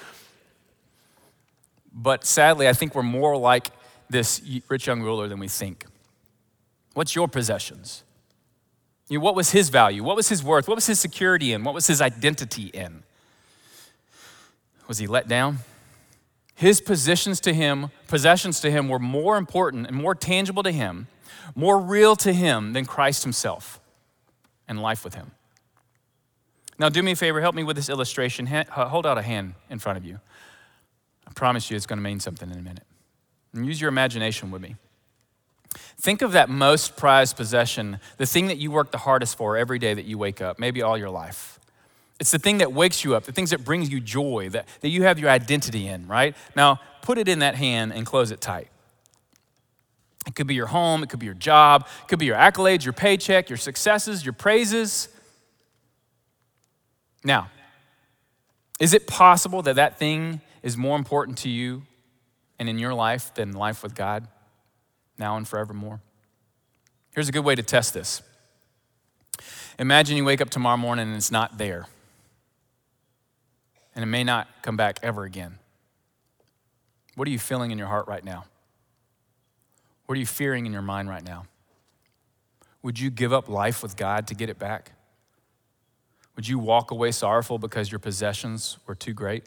But 1.93 2.25
sadly, 2.25 2.69
I 2.69 2.75
think 2.75 2.95
we're 2.95 3.03
more 3.03 3.37
like 3.37 3.71
this 4.11 4.43
rich 4.69 4.87
young 4.87 5.03
ruler 5.03 5.27
than 5.27 5.39
we 5.39 5.49
think. 5.49 5.85
What's 6.95 7.15
your 7.15 7.29
possessions? 7.29 8.05
You 9.09 9.19
know, 9.19 9.25
what 9.25 9.35
was 9.35 9.51
his 9.51 9.69
value? 9.71 10.05
What 10.05 10.17
was 10.17 10.29
his 10.29 10.43
worth? 10.45 10.69
What 10.69 10.75
was 10.75 10.87
his 10.87 11.01
security 11.01 11.53
in? 11.53 11.65
What 11.65 11.75
was 11.75 11.87
his 11.87 12.01
identity 12.01 12.67
in? 12.67 13.03
Was 14.87 14.99
he 14.99 15.07
let 15.07 15.29
down? 15.29 15.59
His 16.55 16.81
positions 16.81 17.41
to 17.41 17.55
him, 17.55 17.91
possessions 18.09 18.61
to 18.61 18.71
him 18.71 18.89
were 18.89 18.99
more 18.99 19.37
important 19.37 19.87
and 19.87 19.97
more 19.97 20.15
tangible 20.15 20.63
to 20.63 20.73
him, 20.73 21.07
more 21.55 21.79
real 21.79 22.17
to 22.17 22.33
him 22.33 22.73
than 22.73 22.85
Christ 22.85 23.23
himself 23.23 23.81
and 24.67 24.83
life 24.83 25.05
with 25.05 25.15
him. 25.15 25.31
Now, 26.79 26.89
do 26.89 27.03
me 27.03 27.13
a 27.13 27.17
favor, 27.17 27.41
help 27.41 27.55
me 27.55 27.65
with 27.65 27.77
this 27.77 27.89
illustration. 27.89 28.47
Uh, 28.49 28.65
hold 28.89 29.07
out 29.07 29.19
a 29.19 29.23
hand 29.23 29.55
in 29.71 29.79
front 29.79 29.99
of 29.99 30.05
you. 30.05 30.21
I 31.27 31.33
promise 31.33 31.71
you 31.71 31.77
it's 31.77 31.87
going 31.87 31.99
to 31.99 32.03
mean 32.03 32.21
something 32.21 32.51
in 32.51 32.59
a 32.59 32.63
minute. 32.63 32.85
And 33.53 33.67
use 33.67 33.81
your 33.81 33.89
imagination 33.89 34.51
with 34.51 34.63
me. 34.63 34.77
Think 36.01 36.23
of 36.23 36.33
that 36.33 36.49
most 36.49 36.97
prized 36.97 37.37
possession, 37.37 38.01
the 38.17 38.27
thing 38.27 38.47
that 38.47 38.59
you 38.59 38.71
work 38.71 38.91
the 38.91 38.99
hardest 38.99 39.37
for 39.37 39.57
every 39.57 39.79
day 39.79 39.95
that 39.95 40.05
you 40.05 40.17
wake 40.17 40.41
up, 40.41 40.59
maybe 40.59 40.83
all 40.83 40.97
your 40.97 41.11
life. 41.11 41.59
It's 42.21 42.31
the 42.31 42.39
thing 42.39 42.59
that 42.59 42.73
wakes 42.73 43.05
you 43.05 43.15
up, 43.15 43.25
the 43.25 43.33
things 43.33 43.51
that 43.51 43.65
brings 43.65 43.91
you 43.91 44.01
joy, 44.01 44.49
that, 44.51 44.67
that 44.81 44.89
you 44.89 45.05
have 45.05 45.19
your 45.19 45.31
identity 45.31 45.87
in, 45.87 46.07
right? 46.09 46.35
Now, 46.57 46.81
put 47.03 47.19
it 47.19 47.29
in 47.29 47.41
that 47.41 47.55
hand 47.55 47.93
and 47.93 48.05
close 48.05 48.31
it 48.31 48.41
tight. 48.41 48.69
It 50.27 50.35
could 50.35 50.47
be 50.47 50.55
your 50.55 50.67
home, 50.67 51.03
it 51.03 51.09
could 51.09 51.21
be 51.21 51.27
your 51.27 51.35
job, 51.35 51.87
it 52.03 52.09
could 52.09 52.19
be 52.19 52.27
your 52.27 52.37
accolades, 52.37 52.85
your 52.85 52.93
paycheck, 52.93 53.49
your 53.49 53.57
successes, 53.57 54.25
your 54.25 54.33
praises. 54.33 55.09
Now, 57.25 57.51
is 58.81 58.95
it 58.95 59.07
possible 59.07 59.63
that 59.63 59.77
that 59.77 59.99
thing 59.99 60.41
is 60.63 60.77
more 60.77 60.97
important 60.97 61.39
to 61.39 61.49
you 61.49 61.83
and 62.59 62.69
in 62.69 62.79
your 62.79 62.95
life 62.95 63.33
than 63.35 63.53
life 63.53 63.83
with 63.83 63.95
God? 63.95 64.27
Now 65.19 65.37
and 65.37 65.47
forevermore. 65.47 66.01
Here's 67.13 67.29
a 67.29 67.33
good 67.33 67.45
way 67.45 67.55
to 67.55 67.63
test 67.63 67.95
this. 67.95 68.23
Imagine 69.79 70.17
you 70.17 70.25
wake 70.25 70.41
up 70.41 70.51
tomorrow 70.51 70.77
morning 70.77 71.09
and 71.09 71.17
it's 71.17 71.31
not 71.31 71.59
there. 71.59 71.87
And 73.95 74.03
it 74.03 74.07
may 74.07 74.25
not 74.25 74.49
come 74.63 74.77
back 74.77 74.99
ever 75.03 75.25
again. 75.25 75.59
What 77.15 77.27
are 77.27 77.31
you 77.31 77.39
feeling 77.39 77.71
in 77.71 77.79
your 77.79 77.89
heart 77.89 78.07
right 78.07 78.25
now? 78.25 78.45
What 80.07 80.17
are 80.17 80.21
you 80.21 80.27
fearing 80.27 80.67
in 80.67 80.73
your 80.73 80.83
mind 80.83 81.09
right 81.09 81.25
now? 81.25 81.47
Would 82.83 82.99
you 82.99 83.11
give 83.11 83.33
up 83.33 83.49
life 83.49 83.83
with 83.83 83.97
God 83.97 84.27
to 84.29 84.35
get 84.35 84.49
it 84.49 84.59
back? 84.59 84.93
Would 86.37 86.47
you 86.47 86.59
walk 86.59 86.93
away 86.93 87.11
sorrowful 87.11 87.59
because 87.59 87.91
your 87.91 87.99
possessions 87.99 88.79
were 88.87 88.95
too 88.95 89.13
great? 89.13 89.45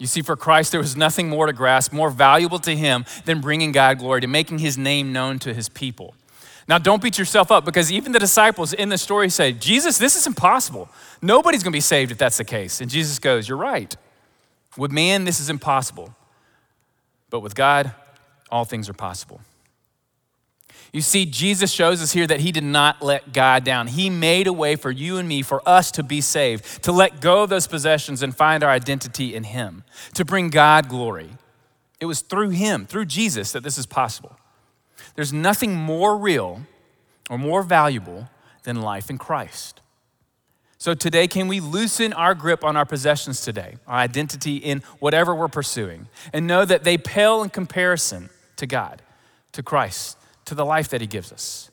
You 0.00 0.06
see, 0.06 0.22
for 0.22 0.34
Christ, 0.34 0.72
there 0.72 0.80
was 0.80 0.96
nothing 0.96 1.28
more 1.28 1.44
to 1.44 1.52
grasp, 1.52 1.92
more 1.92 2.08
valuable 2.08 2.58
to 2.60 2.74
him 2.74 3.04
than 3.26 3.42
bringing 3.42 3.70
God 3.70 3.98
glory, 3.98 4.22
to 4.22 4.26
making 4.26 4.58
his 4.58 4.78
name 4.78 5.12
known 5.12 5.38
to 5.40 5.52
his 5.52 5.68
people. 5.68 6.14
Now, 6.66 6.78
don't 6.78 7.02
beat 7.02 7.18
yourself 7.18 7.50
up 7.50 7.66
because 7.66 7.92
even 7.92 8.12
the 8.12 8.18
disciples 8.18 8.72
in 8.72 8.88
the 8.88 8.96
story 8.96 9.28
say, 9.28 9.52
Jesus, 9.52 9.98
this 9.98 10.16
is 10.16 10.26
impossible. 10.26 10.88
Nobody's 11.20 11.62
going 11.62 11.72
to 11.72 11.76
be 11.76 11.82
saved 11.82 12.12
if 12.12 12.16
that's 12.16 12.38
the 12.38 12.44
case. 12.44 12.80
And 12.80 12.90
Jesus 12.90 13.18
goes, 13.18 13.46
You're 13.46 13.58
right. 13.58 13.94
With 14.78 14.90
man, 14.90 15.24
this 15.24 15.38
is 15.38 15.50
impossible. 15.50 16.14
But 17.28 17.40
with 17.40 17.54
God, 17.54 17.92
all 18.50 18.64
things 18.64 18.88
are 18.88 18.94
possible. 18.94 19.42
You 20.92 21.02
see, 21.02 21.24
Jesus 21.24 21.70
shows 21.70 22.02
us 22.02 22.12
here 22.12 22.26
that 22.26 22.40
he 22.40 22.50
did 22.50 22.64
not 22.64 23.00
let 23.00 23.32
God 23.32 23.62
down. 23.62 23.86
He 23.86 24.10
made 24.10 24.48
a 24.48 24.52
way 24.52 24.74
for 24.74 24.90
you 24.90 25.18
and 25.18 25.28
me, 25.28 25.42
for 25.42 25.62
us 25.68 25.92
to 25.92 26.02
be 26.02 26.20
saved, 26.20 26.82
to 26.82 26.90
let 26.90 27.20
go 27.20 27.44
of 27.44 27.50
those 27.50 27.68
possessions 27.68 28.22
and 28.22 28.36
find 28.36 28.64
our 28.64 28.70
identity 28.70 29.34
in 29.34 29.44
him, 29.44 29.84
to 30.14 30.24
bring 30.24 30.50
God 30.50 30.88
glory. 30.88 31.30
It 32.00 32.06
was 32.06 32.22
through 32.22 32.50
him, 32.50 32.86
through 32.86 33.04
Jesus, 33.04 33.52
that 33.52 33.62
this 33.62 33.78
is 33.78 33.86
possible. 33.86 34.36
There's 35.14 35.32
nothing 35.32 35.76
more 35.76 36.16
real 36.16 36.62
or 37.28 37.38
more 37.38 37.62
valuable 37.62 38.28
than 38.64 38.80
life 38.80 39.10
in 39.10 39.18
Christ. 39.18 39.80
So 40.78 40.94
today, 40.94 41.28
can 41.28 41.46
we 41.46 41.60
loosen 41.60 42.12
our 42.14 42.34
grip 42.34 42.64
on 42.64 42.74
our 42.74 42.86
possessions 42.86 43.42
today, 43.42 43.76
our 43.86 43.98
identity 43.98 44.56
in 44.56 44.82
whatever 44.98 45.34
we're 45.34 45.48
pursuing, 45.48 46.08
and 46.32 46.46
know 46.46 46.64
that 46.64 46.84
they 46.84 46.96
pale 46.96 47.42
in 47.42 47.50
comparison 47.50 48.30
to 48.56 48.66
God, 48.66 49.02
to 49.52 49.62
Christ? 49.62 50.16
To 50.50 50.54
the 50.54 50.64
life 50.64 50.88
that 50.90 51.00
He 51.00 51.06
gives 51.06 51.32
us? 51.32 51.70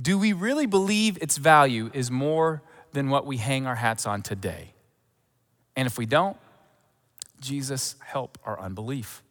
Do 0.00 0.18
we 0.18 0.32
really 0.32 0.66
believe 0.66 1.18
its 1.20 1.36
value 1.36 1.90
is 1.94 2.10
more 2.10 2.62
than 2.92 3.10
what 3.10 3.26
we 3.26 3.36
hang 3.36 3.66
our 3.66 3.76
hats 3.76 4.06
on 4.06 4.22
today. 4.22 4.72
And 5.76 5.86
if 5.86 5.98
we 5.98 6.06
don't, 6.06 6.36
Jesus, 7.40 7.96
help 8.04 8.38
our 8.44 8.60
unbelief. 8.60 9.22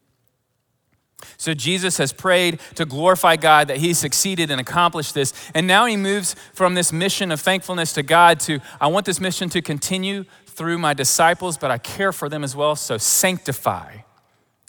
So 1.37 1.53
Jesus 1.53 1.97
has 1.97 2.13
prayed 2.13 2.59
to 2.75 2.85
glorify 2.85 3.35
God 3.35 3.67
that 3.67 3.77
he 3.77 3.93
succeeded 3.93 4.49
and 4.49 4.61
accomplished 4.61 5.13
this. 5.13 5.33
And 5.53 5.67
now 5.67 5.85
he 5.85 5.97
moves 5.97 6.35
from 6.53 6.75
this 6.75 6.93
mission 6.93 7.31
of 7.31 7.41
thankfulness 7.41 7.91
to 7.93 8.03
God 8.03 8.39
to, 8.41 8.59
I 8.79 8.87
want 8.87 9.05
this 9.05 9.19
mission 9.19 9.49
to 9.49 9.61
continue 9.61 10.23
through 10.45 10.77
my 10.77 10.93
disciples, 10.93 11.57
but 11.57 11.71
I 11.71 11.77
care 11.77 12.13
for 12.13 12.29
them 12.29 12.43
as 12.43 12.55
well. 12.55 12.75
So 12.77 12.97
sanctify 12.97 13.97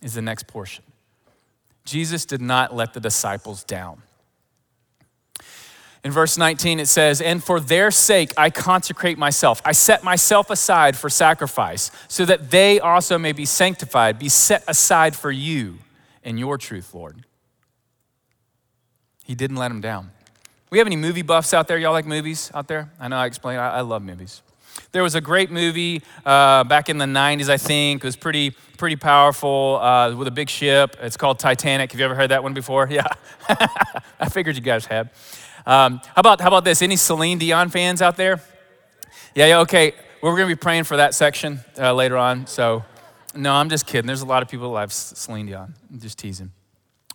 is 0.02 0.14
the 0.14 0.22
next 0.22 0.48
portion. 0.48 0.84
Jesus 1.84 2.24
did 2.24 2.40
not 2.40 2.74
let 2.74 2.94
the 2.94 3.00
disciples 3.00 3.64
down. 3.64 4.02
In 6.02 6.12
verse 6.12 6.38
19, 6.38 6.80
it 6.80 6.86
says, 6.86 7.20
And 7.20 7.44
for 7.44 7.60
their 7.60 7.90
sake 7.90 8.32
I 8.36 8.50
consecrate 8.50 9.18
myself. 9.18 9.60
I 9.64 9.72
set 9.72 10.02
myself 10.02 10.48
aside 10.48 10.96
for 10.96 11.10
sacrifice, 11.10 11.90
so 12.08 12.24
that 12.24 12.50
they 12.50 12.80
also 12.80 13.18
may 13.18 13.32
be 13.32 13.44
sanctified, 13.44 14.18
be 14.18 14.30
set 14.30 14.64
aside 14.66 15.14
for 15.14 15.30
you 15.30 15.78
in 16.22 16.38
your 16.38 16.56
truth, 16.56 16.94
Lord. 16.94 17.24
He 19.24 19.34
didn't 19.34 19.56
let 19.56 19.68
them 19.68 19.80
down. 19.80 20.10
We 20.70 20.78
have 20.78 20.86
any 20.86 20.96
movie 20.96 21.22
buffs 21.22 21.52
out 21.52 21.68
there? 21.68 21.78
Y'all 21.78 21.92
like 21.92 22.06
movies 22.06 22.50
out 22.54 22.68
there? 22.68 22.90
I 22.98 23.08
know 23.08 23.16
I 23.16 23.26
explained, 23.26 23.60
I, 23.60 23.76
I 23.76 23.80
love 23.82 24.02
movies. 24.02 24.42
There 24.92 25.02
was 25.02 25.14
a 25.14 25.20
great 25.20 25.50
movie 25.50 26.02
uh, 26.24 26.64
back 26.64 26.88
in 26.88 26.98
the 26.98 27.04
90s, 27.04 27.48
I 27.48 27.56
think. 27.56 28.02
It 28.02 28.06
was 28.06 28.16
pretty, 28.16 28.50
pretty 28.76 28.96
powerful 28.96 29.78
uh, 29.80 30.14
with 30.14 30.28
a 30.28 30.32
big 30.32 30.50
ship. 30.50 30.96
It's 31.00 31.16
called 31.16 31.38
Titanic. 31.38 31.92
Have 31.92 31.98
you 32.00 32.04
ever 32.04 32.14
heard 32.14 32.30
that 32.30 32.42
one 32.42 32.54
before? 32.54 32.88
Yeah. 32.90 33.06
I 34.18 34.28
figured 34.28 34.56
you 34.56 34.62
guys 34.62 34.84
had. 34.84 35.10
Um, 35.64 36.00
how, 36.04 36.20
about, 36.20 36.40
how 36.40 36.48
about 36.48 36.64
this? 36.64 36.82
Any 36.82 36.96
Celine 36.96 37.38
Dion 37.38 37.68
fans 37.68 38.02
out 38.02 38.16
there? 38.16 38.42
Yeah, 39.34 39.46
yeah, 39.46 39.58
okay. 39.60 39.92
We're 40.22 40.36
going 40.36 40.48
to 40.48 40.54
be 40.54 40.58
praying 40.58 40.84
for 40.84 40.96
that 40.96 41.14
section 41.14 41.60
uh, 41.78 41.94
later 41.94 42.16
on. 42.16 42.46
So, 42.46 42.84
no, 43.34 43.52
I'm 43.52 43.68
just 43.68 43.86
kidding. 43.86 44.06
There's 44.06 44.22
a 44.22 44.26
lot 44.26 44.42
of 44.42 44.48
people 44.48 44.68
that 44.68 44.74
love 44.74 44.92
Celine 44.92 45.46
Dion. 45.46 45.74
I'm 45.90 46.00
just 46.00 46.18
teasing. 46.18 46.50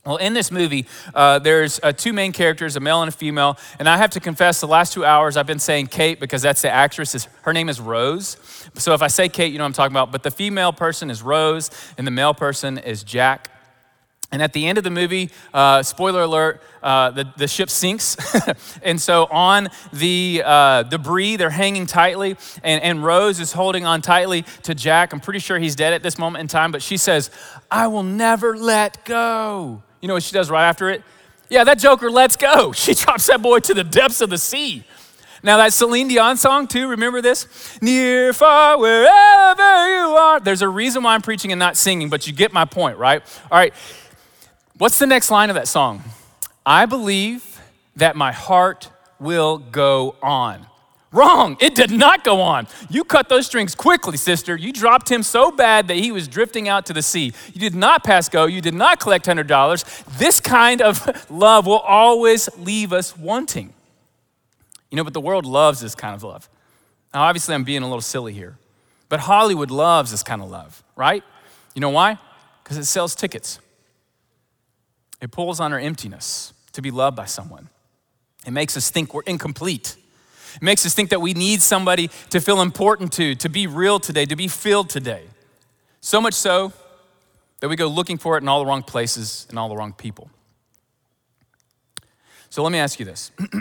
Well, 0.06 0.18
in 0.18 0.36
this 0.36 0.52
movie, 0.52 0.86
uh, 1.16 1.40
there's 1.40 1.80
uh, 1.82 1.92
two 1.92 2.14
main 2.14 2.32
characters, 2.32 2.76
a 2.76 2.80
male 2.80 3.02
and 3.02 3.10
a 3.10 3.12
female. 3.12 3.58
And 3.80 3.90
I 3.90 3.98
have 3.98 4.12
to 4.12 4.20
confess, 4.20 4.62
the 4.62 4.68
last 4.68 4.94
two 4.94 5.04
hours 5.04 5.36
I've 5.36 5.48
been 5.48 5.58
saying 5.58 5.88
Kate 5.88 6.20
because 6.20 6.44
that's 6.44 6.62
the 6.62 6.70
actress. 6.70 7.28
Her 7.42 7.54
name 7.54 7.70
is 7.70 7.82
Rose. 7.82 8.38
So 8.76 8.94
if 8.94 9.02
I 9.02 9.08
say 9.08 9.30
Kate, 9.30 9.52
you 9.52 9.58
know 9.58 9.64
what 9.64 9.70
I'm 9.70 9.74
talking 9.74 9.94
about. 9.94 10.12
But 10.12 10.22
the 10.22 10.30
female 10.30 10.72
person 10.74 11.10
is 11.10 11.24
Rose, 11.24 11.72
and 11.98 12.06
the 12.06 12.12
male 12.12 12.36
person 12.36 12.78
is 12.78 13.04
Jack. 13.04 13.50
And 14.32 14.44
at 14.44 14.54
the 14.54 14.68
end 14.68 14.78
of 14.78 14.84
the 14.84 14.92
movie, 14.92 15.32
uh, 15.56 15.82
spoiler 15.82 16.22
alert, 16.22 16.62
uh, 16.84 17.10
the, 17.10 17.34
the 17.38 17.48
ship 17.48 17.72
sinks. 17.72 18.16
and 18.84 19.02
so 19.02 19.26
on 19.32 19.70
the 19.92 20.44
uh, 20.46 20.84
debris, 20.84 21.38
they're 21.38 21.50
hanging 21.50 21.88
tightly. 21.88 22.38
And, 22.62 22.84
and 22.84 23.04
Rose 23.04 23.40
is 23.40 23.54
holding 23.54 23.86
on 23.86 24.04
tightly 24.04 24.44
to 24.64 24.76
Jack. 24.76 25.14
I'm 25.14 25.20
pretty 25.20 25.40
sure 25.40 25.58
he's 25.58 25.76
dead 25.76 25.94
at 25.94 26.04
this 26.04 26.20
moment 26.20 26.42
in 26.42 26.48
time, 26.48 26.72
but 26.72 26.84
she 26.84 26.98
says, 26.98 27.32
I 27.72 27.88
will 27.88 28.04
never 28.04 28.56
let 28.56 29.04
go. 29.06 29.82
You 30.02 30.08
know 30.08 30.14
what 30.14 30.24
she 30.24 30.34
does 30.34 30.50
right 30.50 30.68
after 30.68 30.90
it? 30.90 31.04
Yeah, 31.50 31.64
that 31.64 31.80
joker 31.80 32.10
lets 32.10 32.36
go. 32.36 32.72
She 32.74 32.94
drops 32.94 33.28
that 33.28 33.42
boy 33.42 33.60
to 33.60 33.74
the 33.74 33.84
depths 33.84 34.22
of 34.22 34.30
the 34.30 34.38
sea. 34.38 34.84
Now, 35.44 35.58
that 35.58 35.74
Celine 35.74 36.08
Dion 36.08 36.38
song, 36.38 36.68
too, 36.68 36.88
remember 36.88 37.22
this? 37.22 37.80
Near, 37.80 38.34
far, 38.34 38.80
wherever 38.80 39.90
you 39.90 40.16
are. 40.16 40.40
There's 40.40 40.64
a 40.64 40.70
reason 40.70 41.04
why 41.04 41.14
I'm 41.14 41.22
preaching 41.22 41.52
and 41.52 41.60
not 41.60 41.78
singing, 41.78 42.10
but 42.10 42.26
you 42.26 42.34
get 42.34 42.52
my 42.52 42.66
point, 42.66 42.98
right? 42.98 43.22
All 43.52 43.58
right. 43.60 43.72
What's 44.78 44.98
the 44.98 45.06
next 45.06 45.30
line 45.30 45.52
of 45.52 45.56
that 45.56 45.68
song? 45.68 46.02
I 46.66 46.88
believe 46.88 47.62
that 47.96 48.16
my 48.16 48.32
heart 48.32 48.90
will 49.20 49.60
go 49.60 50.16
on. 50.24 50.66
Wrong. 51.16 51.56
It 51.62 51.76
did 51.76 51.92
not 51.92 52.26
go 52.26 52.42
on. 52.42 52.68
You 52.90 53.06
cut 53.06 53.30
those 53.30 53.46
strings 53.46 53.74
quickly, 53.74 54.18
sister. 54.18 54.58
You 54.58 54.74
dropped 54.74 55.10
him 55.10 55.24
so 55.24 55.50
bad 55.50 55.88
that 55.88 55.96
he 55.96 56.12
was 56.12 56.28
drifting 56.28 56.68
out 56.68 56.86
to 56.88 56.94
the 56.94 57.02
sea. 57.02 57.32
You 57.54 57.60
did 57.62 57.74
not 57.74 58.04
pass 58.04 58.28
go. 58.28 58.48
You 58.48 58.60
did 58.60 58.74
not 58.74 59.00
collect 59.00 59.26
$100. 59.26 60.18
This 60.18 60.42
kind 60.42 60.82
of 60.82 61.32
love 61.32 61.68
will 61.68 61.80
always 61.80 62.50
leave 62.58 62.92
us 62.92 63.18
wanting. 63.18 63.74
You 64.92 64.98
know, 64.98 65.06
but 65.06 65.14
the 65.14 65.22
world 65.22 65.46
loves 65.46 65.80
this 65.80 65.96
kind 65.96 66.14
of 66.16 66.24
love. 66.24 66.50
Now, 67.14 67.24
obviously, 67.24 67.56
I'm 67.56 67.64
being 67.64 67.82
a 67.82 67.88
little 67.88 68.02
silly 68.02 68.34
here, 68.34 68.58
but 69.08 69.22
Hollywood 69.22 69.72
loves 69.72 70.12
this 70.12 70.22
kind 70.22 70.42
of 70.42 70.52
love, 70.52 70.84
right? 70.98 71.24
You 71.76 71.80
know 71.80 71.92
why? 71.92 72.20
Because 72.62 72.78
it 72.78 72.86
sells 72.86 73.16
tickets. 73.16 73.60
It 75.22 75.32
pulls 75.32 75.62
on 75.62 75.72
our 75.72 75.80
emptiness 75.80 76.52
to 76.74 76.82
be 76.82 76.92
loved 76.92 77.16
by 77.16 77.26
someone. 77.26 77.70
It 78.46 78.52
makes 78.52 78.76
us 78.76 78.92
think 78.92 79.14
we're 79.14 79.22
incomplete. 79.22 79.96
It 80.56 80.62
makes 80.62 80.86
us 80.86 80.94
think 80.94 81.10
that 81.10 81.22
we 81.22 81.34
need 81.34 81.62
somebody 81.62 82.10
to 82.30 82.40
feel 82.40 82.62
important 82.62 83.14
to, 83.14 83.36
to 83.36 83.50
be 83.50 83.68
real 83.68 84.00
today, 84.00 84.26
to 84.26 84.36
be 84.36 84.48
filled 84.48 84.90
today. 84.90 85.24
So 86.02 86.22
much 86.22 86.34
so 86.34 86.72
that 87.60 87.70
we 87.70 87.76
go 87.76 87.88
looking 87.88 88.18
for 88.18 88.38
it 88.38 88.42
in 88.42 88.48
all 88.48 88.60
the 88.60 88.66
wrong 88.66 88.84
places 88.84 89.48
and 89.50 89.58
all 89.58 89.70
the 89.70 89.76
wrong 89.76 89.94
people. 89.94 90.30
So 92.50 92.64
let 92.64 92.72
me 92.72 92.80
ask 92.80 93.00
you 93.00 93.06
this 93.06 93.32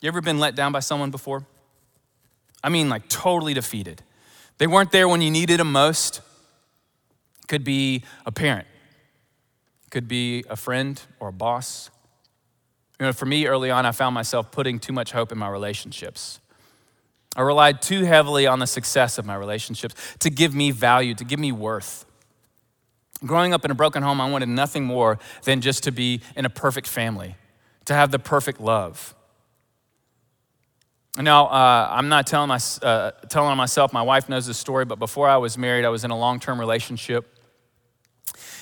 You 0.00 0.08
ever 0.08 0.20
been 0.20 0.38
let 0.38 0.54
down 0.54 0.72
by 0.72 0.80
someone 0.80 1.10
before? 1.10 1.46
I 2.62 2.68
mean, 2.68 2.88
like 2.88 3.08
totally 3.08 3.54
defeated. 3.54 4.02
They 4.58 4.66
weren't 4.66 4.92
there 4.92 5.08
when 5.08 5.22
you 5.22 5.30
needed 5.30 5.60
them 5.60 5.72
most. 5.72 6.20
Could 7.48 7.64
be 7.64 8.02
a 8.26 8.32
parent, 8.32 8.66
could 9.90 10.08
be 10.08 10.44
a 10.48 10.56
friend 10.56 11.00
or 11.20 11.28
a 11.28 11.32
boss, 11.32 11.90
you 13.00 13.06
know, 13.06 13.12
for 13.12 13.26
me 13.26 13.46
early 13.46 13.70
on, 13.70 13.86
I 13.86 13.92
found 13.92 14.14
myself 14.14 14.50
putting 14.52 14.78
too 14.78 14.92
much 14.92 15.12
hope 15.12 15.32
in 15.32 15.38
my 15.38 15.48
relationships. 15.48 16.40
I 17.36 17.42
relied 17.42 17.82
too 17.82 18.04
heavily 18.04 18.46
on 18.46 18.60
the 18.60 18.66
success 18.66 19.18
of 19.18 19.26
my 19.26 19.34
relationships 19.34 19.94
to 20.20 20.30
give 20.30 20.54
me 20.54 20.70
value, 20.70 21.14
to 21.14 21.24
give 21.24 21.40
me 21.40 21.50
worth. 21.50 22.06
Growing 23.26 23.52
up 23.52 23.64
in 23.64 23.70
a 23.70 23.74
broken 23.74 24.02
home, 24.02 24.20
I 24.20 24.30
wanted 24.30 24.48
nothing 24.48 24.84
more 24.84 25.18
than 25.42 25.60
just 25.60 25.82
to 25.84 25.90
be 25.90 26.20
in 26.36 26.44
a 26.44 26.50
perfect 26.50 26.86
family, 26.86 27.36
to 27.86 27.94
have 27.94 28.10
the 28.12 28.18
perfect 28.18 28.60
love. 28.60 29.14
Now, 31.18 31.46
uh, 31.46 31.88
I'm 31.90 32.08
not 32.08 32.26
telling, 32.26 32.48
my, 32.48 32.58
uh, 32.82 33.12
telling 33.28 33.56
myself, 33.56 33.92
my 33.92 34.02
wife 34.02 34.28
knows 34.28 34.46
this 34.46 34.58
story, 34.58 34.84
but 34.84 34.98
before 34.98 35.28
I 35.28 35.36
was 35.36 35.56
married, 35.56 35.84
I 35.84 35.88
was 35.88 36.04
in 36.04 36.10
a 36.10 36.18
long 36.18 36.38
term 36.38 36.60
relationship 36.60 37.33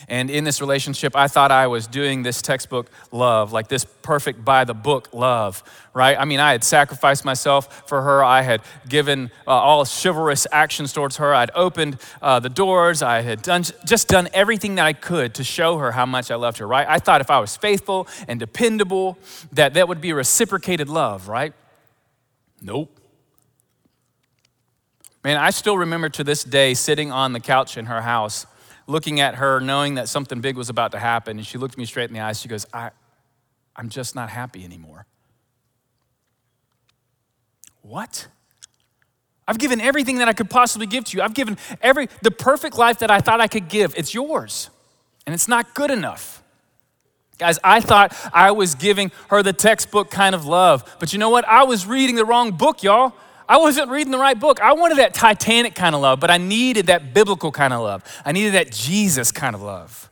and 0.08 0.30
in 0.30 0.44
this 0.44 0.60
relationship, 0.60 1.14
I 1.16 1.28
thought 1.28 1.50
I 1.50 1.66
was 1.66 1.86
doing 1.86 2.22
this 2.22 2.42
textbook 2.42 2.90
love, 3.10 3.52
like 3.52 3.68
this 3.68 3.84
perfect 3.84 4.44
by 4.44 4.64
the 4.64 4.74
book 4.74 5.08
love, 5.12 5.62
right? 5.94 6.16
I 6.18 6.24
mean, 6.24 6.40
I 6.40 6.52
had 6.52 6.64
sacrificed 6.64 7.24
myself 7.24 7.88
for 7.88 8.02
her. 8.02 8.24
I 8.24 8.42
had 8.42 8.62
given 8.88 9.30
uh, 9.46 9.50
all 9.50 9.84
chivalrous 9.84 10.46
actions 10.50 10.92
towards 10.92 11.16
her. 11.16 11.34
I'd 11.34 11.50
opened 11.54 11.98
uh, 12.20 12.40
the 12.40 12.48
doors. 12.48 13.02
I 13.02 13.22
had 13.22 13.42
done, 13.42 13.64
just 13.86 14.08
done 14.08 14.28
everything 14.32 14.74
that 14.76 14.86
I 14.86 14.92
could 14.92 15.34
to 15.34 15.44
show 15.44 15.78
her 15.78 15.92
how 15.92 16.06
much 16.06 16.30
I 16.30 16.34
loved 16.34 16.58
her, 16.58 16.66
right? 16.66 16.86
I 16.88 16.98
thought 16.98 17.20
if 17.20 17.30
I 17.30 17.38
was 17.38 17.56
faithful 17.56 18.08
and 18.28 18.40
dependable, 18.40 19.18
that 19.52 19.74
that 19.74 19.88
would 19.88 20.00
be 20.00 20.12
reciprocated 20.12 20.88
love, 20.88 21.28
right? 21.28 21.52
Nope. 22.60 22.98
Man, 25.24 25.36
I 25.36 25.50
still 25.50 25.78
remember 25.78 26.08
to 26.10 26.24
this 26.24 26.42
day 26.42 26.74
sitting 26.74 27.12
on 27.12 27.32
the 27.32 27.38
couch 27.38 27.76
in 27.76 27.86
her 27.86 28.02
house 28.02 28.44
looking 28.86 29.20
at 29.20 29.36
her, 29.36 29.60
knowing 29.60 29.94
that 29.94 30.08
something 30.08 30.40
big 30.40 30.56
was 30.56 30.68
about 30.68 30.92
to 30.92 30.98
happen. 30.98 31.38
And 31.38 31.46
she 31.46 31.58
looked 31.58 31.78
me 31.78 31.84
straight 31.84 32.08
in 32.08 32.14
the 32.14 32.20
eyes. 32.20 32.40
She 32.40 32.48
goes, 32.48 32.66
I, 32.72 32.90
I'm 33.76 33.88
just 33.88 34.14
not 34.14 34.30
happy 34.30 34.64
anymore. 34.64 35.06
What? 37.82 38.28
I've 39.46 39.58
given 39.58 39.80
everything 39.80 40.18
that 40.18 40.28
I 40.28 40.32
could 40.32 40.50
possibly 40.50 40.86
give 40.86 41.04
to 41.06 41.16
you. 41.16 41.22
I've 41.22 41.34
given 41.34 41.58
every 41.80 42.08
the 42.22 42.30
perfect 42.30 42.78
life 42.78 42.98
that 43.00 43.10
I 43.10 43.20
thought 43.20 43.40
I 43.40 43.48
could 43.48 43.68
give. 43.68 43.94
It's 43.96 44.14
yours. 44.14 44.70
And 45.26 45.34
it's 45.34 45.48
not 45.48 45.74
good 45.74 45.90
enough. 45.90 46.42
Guys, 47.38 47.58
I 47.64 47.80
thought 47.80 48.16
I 48.32 48.52
was 48.52 48.74
giving 48.74 49.10
her 49.28 49.42
the 49.42 49.52
textbook 49.52 50.10
kind 50.10 50.34
of 50.34 50.46
love. 50.46 50.96
But 51.00 51.12
you 51.12 51.18
know 51.18 51.30
what? 51.30 51.46
I 51.46 51.64
was 51.64 51.86
reading 51.86 52.14
the 52.14 52.24
wrong 52.24 52.52
book, 52.52 52.82
y'all. 52.82 53.14
I 53.48 53.58
wasn't 53.58 53.90
reading 53.90 54.10
the 54.10 54.18
right 54.18 54.38
book. 54.38 54.60
I 54.60 54.72
wanted 54.72 54.98
that 54.98 55.14
Titanic 55.14 55.74
kind 55.74 55.94
of 55.94 56.00
love, 56.00 56.20
but 56.20 56.30
I 56.30 56.38
needed 56.38 56.86
that 56.86 57.12
biblical 57.12 57.50
kind 57.52 57.72
of 57.72 57.82
love. 57.82 58.04
I 58.24 58.32
needed 58.32 58.54
that 58.54 58.72
Jesus 58.72 59.32
kind 59.32 59.54
of 59.54 59.62
love. 59.62 60.10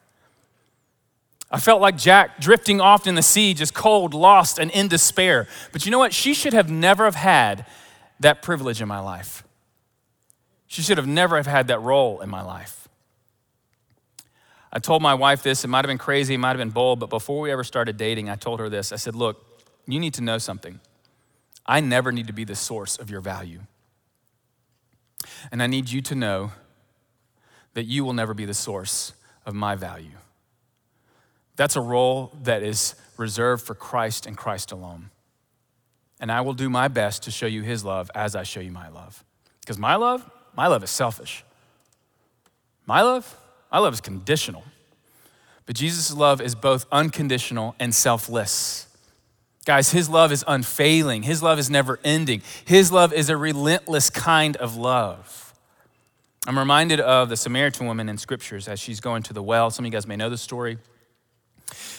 I 1.51 1.59
felt 1.59 1.81
like 1.81 1.97
Jack 1.97 2.41
drifting 2.41 2.81
off 2.81 3.07
in 3.07 3.17
the 3.17 3.23
sea, 3.23 3.55
just 3.55 3.75
cold, 3.75 4.15
lost, 4.15 4.59
and 4.59 4.71
in 4.71 4.89
despair. 4.89 5.49
But 5.73 5.85
you 5.85 5.91
know 5.91 5.99
what? 5.99 6.13
She 6.13 6.33
should 6.33 6.53
have 6.53 6.71
never 6.71 7.05
have 7.05 7.17
had 7.17 7.67
that 8.21 8.43
privilege 8.43 8.81
in 8.81 8.87
my 8.87 9.01
life. 9.01 9.43
She 10.69 10.83
should 10.83 10.99
have 10.99 11.09
never 11.09 11.37
have 11.37 11.49
had 11.49 11.67
that 11.69 11.81
role 11.81 12.21
in 12.21 12.31
my 12.31 12.43
life. 12.43 12.89
I 14.73 14.79
told 14.79 15.03
my 15.03 15.15
wife 15.15 15.43
this. 15.43 15.65
It 15.65 15.69
might 15.69 15.79
have 15.79 15.89
been 15.89 15.99
crazy, 15.99 16.35
it 16.35 16.39
might 16.39 16.51
have 16.51 16.59
been 16.59 16.71
bold, 16.71 17.01
but 17.01 17.11
before 17.11 17.41
we 17.41 17.51
ever 17.51 17.65
started 17.65 17.97
dating, 17.97 18.31
I 18.31 18.37
told 18.37 18.61
her 18.61 18.69
this. 18.69 18.93
I 18.93 18.97
said, 18.97 19.17
Look, 19.17 19.45
you 19.87 19.99
need 19.99 20.15
to 20.15 20.23
know 20.23 20.39
something. 20.39 20.79
I 21.71 21.79
never 21.79 22.11
need 22.11 22.27
to 22.27 22.33
be 22.33 22.43
the 22.43 22.57
source 22.57 22.99
of 22.99 23.11
your 23.11 23.21
value. 23.21 23.61
And 25.53 25.63
I 25.63 25.69
need 25.69 25.89
you 25.89 26.01
to 26.03 26.17
know 26.17 26.51
that 27.75 27.85
you 27.85 28.05
will 28.05 28.13
never 28.13 28.35
be 28.35 28.45
the 28.45 28.55
source 28.55 29.13
of 29.47 29.55
my 29.55 29.77
value. 29.77 30.19
That's 31.55 31.77
a 31.77 31.81
role 31.81 32.33
that 32.43 32.65
is 32.65 32.97
reserved 33.17 33.65
for 33.65 33.77
Christ 33.77 34.27
and 34.27 34.37
Christ 34.37 34.73
alone. 34.73 35.11
and 36.21 36.31
I 36.31 36.43
will 36.43 36.53
do 36.53 36.69
my 36.69 36.89
best 36.89 37.23
to 37.23 37.31
show 37.31 37.47
you 37.47 37.63
his 37.63 37.83
love 37.83 38.11
as 38.15 38.37
I 38.37 38.43
show 38.43 38.61
you 38.61 38.71
my 38.71 38.89
love. 38.89 39.25
Because 39.61 39.79
my 39.79 39.97
love, 39.97 40.29
my 40.55 40.67
love 40.67 40.85
is 40.85 40.91
selfish. 40.91 41.45
My 42.85 43.01
love, 43.01 43.37
my 43.73 43.79
love 43.79 43.95
is 43.95 44.01
conditional. 44.01 44.65
But 45.65 45.77
Jesus' 45.77 46.13
love 46.13 46.41
is 46.41 46.55
both 46.55 46.85
unconditional 46.93 47.75
and 47.81 47.95
selfless. 47.95 48.87
Guys, 49.71 49.93
his 49.93 50.09
love 50.09 50.33
is 50.33 50.43
unfailing. 50.49 51.23
His 51.23 51.45
love 51.45 51.61
is 51.61 51.71
never 51.71 52.01
ending. 52.03 52.43
His 52.65 52.91
love 52.91 53.13
is 53.13 53.31
a 53.31 53.37
relentless 53.37 54.11
kind 54.11 54.57
of 54.57 54.75
love. 54.75 55.55
I'm 56.45 56.59
reminded 56.59 56.99
of 56.99 57.29
the 57.29 57.37
Samaritan 57.37 57.87
woman 57.87 58.09
in 58.09 58.19
scriptures 58.19 58.67
as 58.67 58.81
she's 58.81 58.99
going 58.99 59.23
to 59.23 59.33
the 59.33 59.45
well. 59.45 59.71
Some 59.71 59.85
of 59.85 59.87
you 59.87 59.93
guys 59.93 60.09
may 60.09 60.17
know 60.17 60.29
the 60.29 60.37
story. 60.37 60.79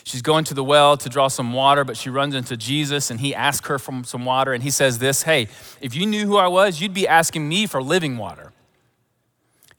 She's 0.03 0.21
going 0.21 0.43
to 0.45 0.53
the 0.53 0.65
well 0.65 0.97
to 0.97 1.07
draw 1.07 1.29
some 1.29 1.53
water, 1.53 1.85
but 1.85 1.95
she 1.95 2.09
runs 2.09 2.35
into 2.35 2.57
Jesus 2.57 3.09
and 3.09 3.21
he 3.21 3.33
asks 3.33 3.65
her 3.69 3.79
for 3.79 4.03
some 4.03 4.25
water. 4.25 4.51
And 4.51 4.61
he 4.61 4.69
says, 4.69 4.99
This, 4.99 5.23
hey, 5.23 5.47
if 5.79 5.95
you 5.95 6.05
knew 6.05 6.25
who 6.25 6.35
I 6.35 6.49
was, 6.49 6.81
you'd 6.81 6.93
be 6.93 7.07
asking 7.07 7.47
me 7.47 7.67
for 7.67 7.81
living 7.81 8.17
water. 8.17 8.51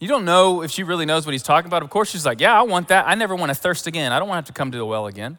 You 0.00 0.08
don't 0.08 0.24
know 0.24 0.62
if 0.62 0.70
she 0.70 0.82
really 0.82 1.04
knows 1.04 1.26
what 1.26 1.32
he's 1.32 1.42
talking 1.42 1.66
about. 1.66 1.82
Of 1.82 1.90
course, 1.90 2.08
she's 2.08 2.24
like, 2.24 2.40
Yeah, 2.40 2.58
I 2.58 2.62
want 2.62 2.88
that. 2.88 3.06
I 3.06 3.16
never 3.16 3.36
want 3.36 3.50
to 3.50 3.54
thirst 3.54 3.86
again. 3.86 4.12
I 4.12 4.18
don't 4.18 4.28
want 4.28 4.36
to 4.36 4.48
have 4.48 4.56
to 4.56 4.58
come 4.58 4.72
to 4.72 4.78
the 4.78 4.86
well 4.86 5.06
again. 5.06 5.36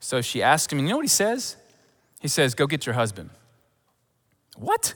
So 0.00 0.22
she 0.22 0.42
asks 0.42 0.72
him, 0.72 0.78
and 0.78 0.88
you 0.88 0.92
know 0.92 0.96
what 0.96 1.04
he 1.04 1.08
says? 1.08 1.56
He 2.20 2.28
says, 2.28 2.54
Go 2.54 2.66
get 2.66 2.86
your 2.86 2.94
husband. 2.94 3.30
What? 4.56 4.94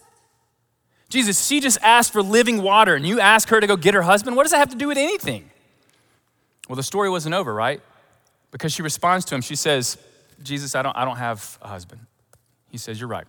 Jesus, 1.09 1.47
she 1.47 1.61
just 1.61 1.79
asked 1.83 2.13
for 2.13 2.23
living 2.23 2.63
water, 2.63 2.95
and 2.95 3.07
you 3.07 3.21
ask 3.21 3.49
her 3.51 3.61
to 3.61 3.67
go 3.67 3.77
get 3.77 3.95
her 3.95 4.03
husband? 4.03 4.37
What 4.37 4.45
does 4.45 4.53
that 4.53 4.59
have 4.59 4.71
to 4.71 4.77
do 4.77 4.89
with 4.89 4.99
anything? 4.99 5.51
Well, 6.69 6.77
the 6.77 6.83
story 6.83 7.11
wasn't 7.11 7.35
over, 7.35 7.53
right? 7.53 7.81
Because 8.51 8.73
she 8.73 8.83
responds 8.83 9.25
to 9.27 9.35
him. 9.35 9.43
She 9.43 9.55
says, 9.55 9.99
Jesus, 10.43 10.75
I 10.75 10.83
don't, 10.83 10.97
I 10.97 11.05
don't 11.05 11.17
have 11.17 11.59
a 11.63 11.69
husband. 11.69 12.01
He 12.71 12.79
says, 12.79 12.99
You're 12.99 13.09
right. 13.09 13.27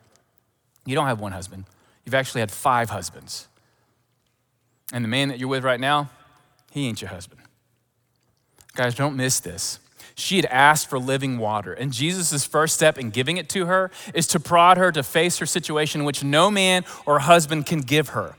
You 0.85 0.95
don't 0.95 1.07
have 1.07 1.19
one 1.19 1.31
husband. 1.31 1.65
You've 2.05 2.15
actually 2.15 2.41
had 2.41 2.51
five 2.51 2.89
husbands. 2.89 3.47
And 4.93 5.03
the 5.03 5.09
man 5.09 5.29
that 5.29 5.39
you're 5.39 5.49
with 5.49 5.63
right 5.63 5.79
now, 5.79 6.09
he 6.71 6.87
ain't 6.87 7.01
your 7.01 7.09
husband. 7.09 7.41
Guys, 8.75 8.93
don't 8.93 9.15
miss 9.15 9.39
this. 9.39 9.79
She 10.15 10.37
had 10.37 10.45
asked 10.45 10.89
for 10.89 10.97
living 10.97 11.37
water, 11.37 11.73
and 11.73 11.91
Jesus' 11.91 12.45
first 12.45 12.73
step 12.73 12.97
in 12.97 13.09
giving 13.09 13.35
it 13.35 13.49
to 13.49 13.65
her 13.65 13.91
is 14.13 14.27
to 14.27 14.39
prod 14.39 14.77
her 14.77 14.91
to 14.93 15.03
face 15.03 15.39
her 15.39 15.45
situation, 15.45 16.05
which 16.05 16.23
no 16.23 16.49
man 16.49 16.85
or 17.05 17.19
husband 17.19 17.65
can 17.65 17.81
give 17.81 18.09
her, 18.09 18.35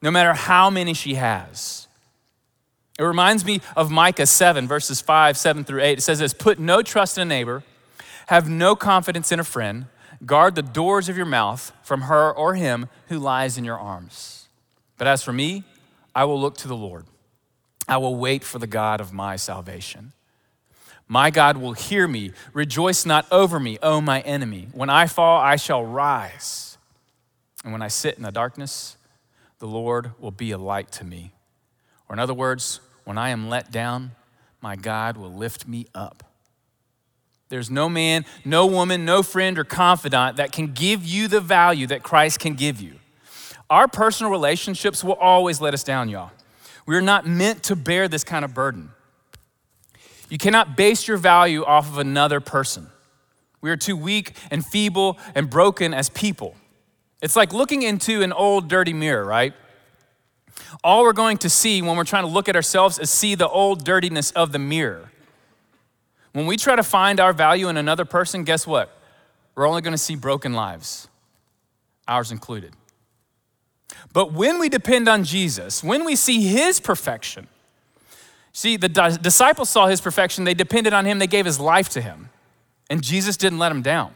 no 0.00 0.10
matter 0.10 0.32
how 0.32 0.70
many 0.70 0.94
she 0.94 1.14
has. 1.14 1.88
It 2.98 3.04
reminds 3.04 3.44
me 3.44 3.60
of 3.76 3.90
Micah 3.90 4.26
7, 4.26 4.66
verses 4.66 5.02
5, 5.02 5.36
7 5.36 5.64
through 5.64 5.82
8. 5.82 5.98
It 5.98 6.00
says 6.02 6.18
this 6.18 6.32
Put 6.32 6.58
no 6.58 6.80
trust 6.80 7.18
in 7.18 7.22
a 7.22 7.24
neighbor, 7.26 7.64
have 8.28 8.48
no 8.48 8.74
confidence 8.74 9.30
in 9.30 9.38
a 9.38 9.44
friend, 9.44 9.86
guard 10.24 10.54
the 10.54 10.62
doors 10.62 11.10
of 11.10 11.16
your 11.18 11.26
mouth 11.26 11.72
from 11.82 12.02
her 12.02 12.32
or 12.32 12.54
him 12.54 12.88
who 13.08 13.18
lies 13.18 13.58
in 13.58 13.64
your 13.64 13.78
arms. 13.78 14.48
But 14.96 15.06
as 15.06 15.22
for 15.22 15.32
me, 15.32 15.64
I 16.14 16.24
will 16.24 16.40
look 16.40 16.56
to 16.58 16.68
the 16.68 16.76
Lord. 16.76 17.06
I 17.88 17.96
will 17.98 18.16
wait 18.16 18.44
for 18.44 18.58
the 18.58 18.66
God 18.66 19.00
of 19.00 19.12
my 19.12 19.36
salvation. 19.36 20.12
My 21.12 21.30
God 21.30 21.56
will 21.56 21.72
hear 21.72 22.06
me. 22.06 22.30
Rejoice 22.52 23.04
not 23.04 23.26
over 23.32 23.58
me, 23.58 23.78
O 23.82 24.00
my 24.00 24.20
enemy. 24.20 24.68
When 24.70 24.88
I 24.88 25.08
fall, 25.08 25.40
I 25.40 25.56
shall 25.56 25.84
rise. 25.84 26.78
And 27.64 27.72
when 27.72 27.82
I 27.82 27.88
sit 27.88 28.16
in 28.16 28.22
the 28.22 28.30
darkness, 28.30 28.96
the 29.58 29.66
Lord 29.66 30.12
will 30.20 30.30
be 30.30 30.52
a 30.52 30.56
light 30.56 30.92
to 30.92 31.04
me. 31.04 31.32
Or, 32.08 32.14
in 32.14 32.20
other 32.20 32.32
words, 32.32 32.78
when 33.02 33.18
I 33.18 33.30
am 33.30 33.48
let 33.48 33.72
down, 33.72 34.12
my 34.60 34.76
God 34.76 35.16
will 35.16 35.32
lift 35.32 35.66
me 35.66 35.88
up. 35.96 36.22
There's 37.48 37.72
no 37.72 37.88
man, 37.88 38.24
no 38.44 38.64
woman, 38.64 39.04
no 39.04 39.24
friend 39.24 39.58
or 39.58 39.64
confidant 39.64 40.36
that 40.36 40.52
can 40.52 40.68
give 40.68 41.04
you 41.04 41.26
the 41.26 41.40
value 41.40 41.88
that 41.88 42.04
Christ 42.04 42.38
can 42.38 42.54
give 42.54 42.80
you. 42.80 42.92
Our 43.68 43.88
personal 43.88 44.30
relationships 44.30 45.02
will 45.02 45.14
always 45.14 45.60
let 45.60 45.74
us 45.74 45.82
down, 45.82 46.08
y'all. 46.08 46.30
We're 46.86 47.00
not 47.00 47.26
meant 47.26 47.64
to 47.64 47.74
bear 47.74 48.06
this 48.06 48.22
kind 48.22 48.44
of 48.44 48.54
burden. 48.54 48.90
You 50.30 50.38
cannot 50.38 50.76
base 50.76 51.06
your 51.06 51.18
value 51.18 51.64
off 51.64 51.88
of 51.88 51.98
another 51.98 52.40
person. 52.40 52.86
We 53.60 53.70
are 53.70 53.76
too 53.76 53.96
weak 53.96 54.36
and 54.50 54.64
feeble 54.64 55.18
and 55.34 55.50
broken 55.50 55.92
as 55.92 56.08
people. 56.08 56.54
It's 57.20 57.36
like 57.36 57.52
looking 57.52 57.82
into 57.82 58.22
an 58.22 58.32
old 58.32 58.68
dirty 58.68 58.94
mirror, 58.94 59.24
right? 59.24 59.52
All 60.82 61.02
we're 61.02 61.12
going 61.12 61.36
to 61.38 61.50
see 61.50 61.82
when 61.82 61.96
we're 61.96 62.04
trying 62.04 62.24
to 62.24 62.30
look 62.30 62.48
at 62.48 62.56
ourselves 62.56 62.98
is 62.98 63.10
see 63.10 63.34
the 63.34 63.48
old 63.48 63.84
dirtiness 63.84 64.30
of 64.30 64.52
the 64.52 64.58
mirror. 64.58 65.10
When 66.32 66.46
we 66.46 66.56
try 66.56 66.76
to 66.76 66.82
find 66.82 67.18
our 67.18 67.32
value 67.32 67.68
in 67.68 67.76
another 67.76 68.04
person, 68.04 68.44
guess 68.44 68.66
what? 68.66 68.96
We're 69.54 69.68
only 69.68 69.82
going 69.82 69.92
to 69.92 69.98
see 69.98 70.14
broken 70.14 70.54
lives, 70.54 71.08
ours 72.06 72.30
included. 72.30 72.72
But 74.12 74.32
when 74.32 74.58
we 74.58 74.68
depend 74.68 75.08
on 75.08 75.24
Jesus, 75.24 75.82
when 75.82 76.04
we 76.04 76.16
see 76.16 76.46
his 76.46 76.78
perfection, 76.80 77.48
see, 78.52 78.76
the 78.76 78.88
disciples 79.20 79.70
saw 79.70 79.86
his 79.86 80.00
perfection, 80.00 80.44
they 80.44 80.54
depended 80.54 80.92
on 80.92 81.04
him, 81.04 81.18
they 81.18 81.26
gave 81.26 81.46
his 81.46 81.60
life 81.60 81.88
to 81.90 82.00
him, 82.00 82.30
and 82.88 83.02
Jesus 83.02 83.36
didn't 83.36 83.58
let 83.58 83.70
them 83.70 83.82
down. 83.82 84.12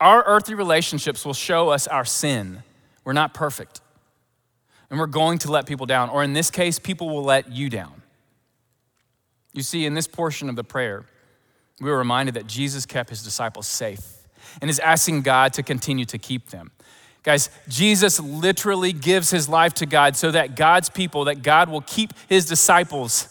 Our 0.00 0.22
earthly 0.26 0.54
relationships 0.54 1.24
will 1.24 1.34
show 1.34 1.70
us 1.70 1.86
our 1.86 2.04
sin. 2.04 2.62
We're 3.04 3.12
not 3.12 3.34
perfect 3.34 3.80
and 4.94 5.00
we're 5.00 5.06
going 5.06 5.38
to 5.38 5.50
let 5.50 5.66
people 5.66 5.86
down. 5.86 6.08
Or 6.08 6.22
in 6.22 6.34
this 6.34 6.52
case, 6.52 6.78
people 6.78 7.10
will 7.10 7.24
let 7.24 7.50
you 7.50 7.68
down. 7.68 8.02
You 9.52 9.62
see, 9.62 9.86
in 9.86 9.94
this 9.94 10.06
portion 10.06 10.48
of 10.48 10.54
the 10.54 10.62
prayer, 10.62 11.04
we 11.80 11.90
were 11.90 11.98
reminded 11.98 12.34
that 12.36 12.46
Jesus 12.46 12.86
kept 12.86 13.10
his 13.10 13.22
disciples 13.22 13.66
safe 13.66 14.28
and 14.60 14.70
is 14.70 14.78
asking 14.78 15.22
God 15.22 15.52
to 15.54 15.64
continue 15.64 16.04
to 16.04 16.16
keep 16.16 16.50
them. 16.50 16.70
Guys, 17.24 17.50
Jesus 17.68 18.20
literally 18.20 18.92
gives 18.92 19.30
his 19.30 19.48
life 19.48 19.74
to 19.74 19.86
God 19.86 20.14
so 20.14 20.30
that 20.30 20.54
God's 20.54 20.88
people, 20.88 21.24
that 21.24 21.42
God 21.42 21.68
will 21.68 21.80
keep 21.80 22.12
his 22.28 22.46
disciples 22.46 23.28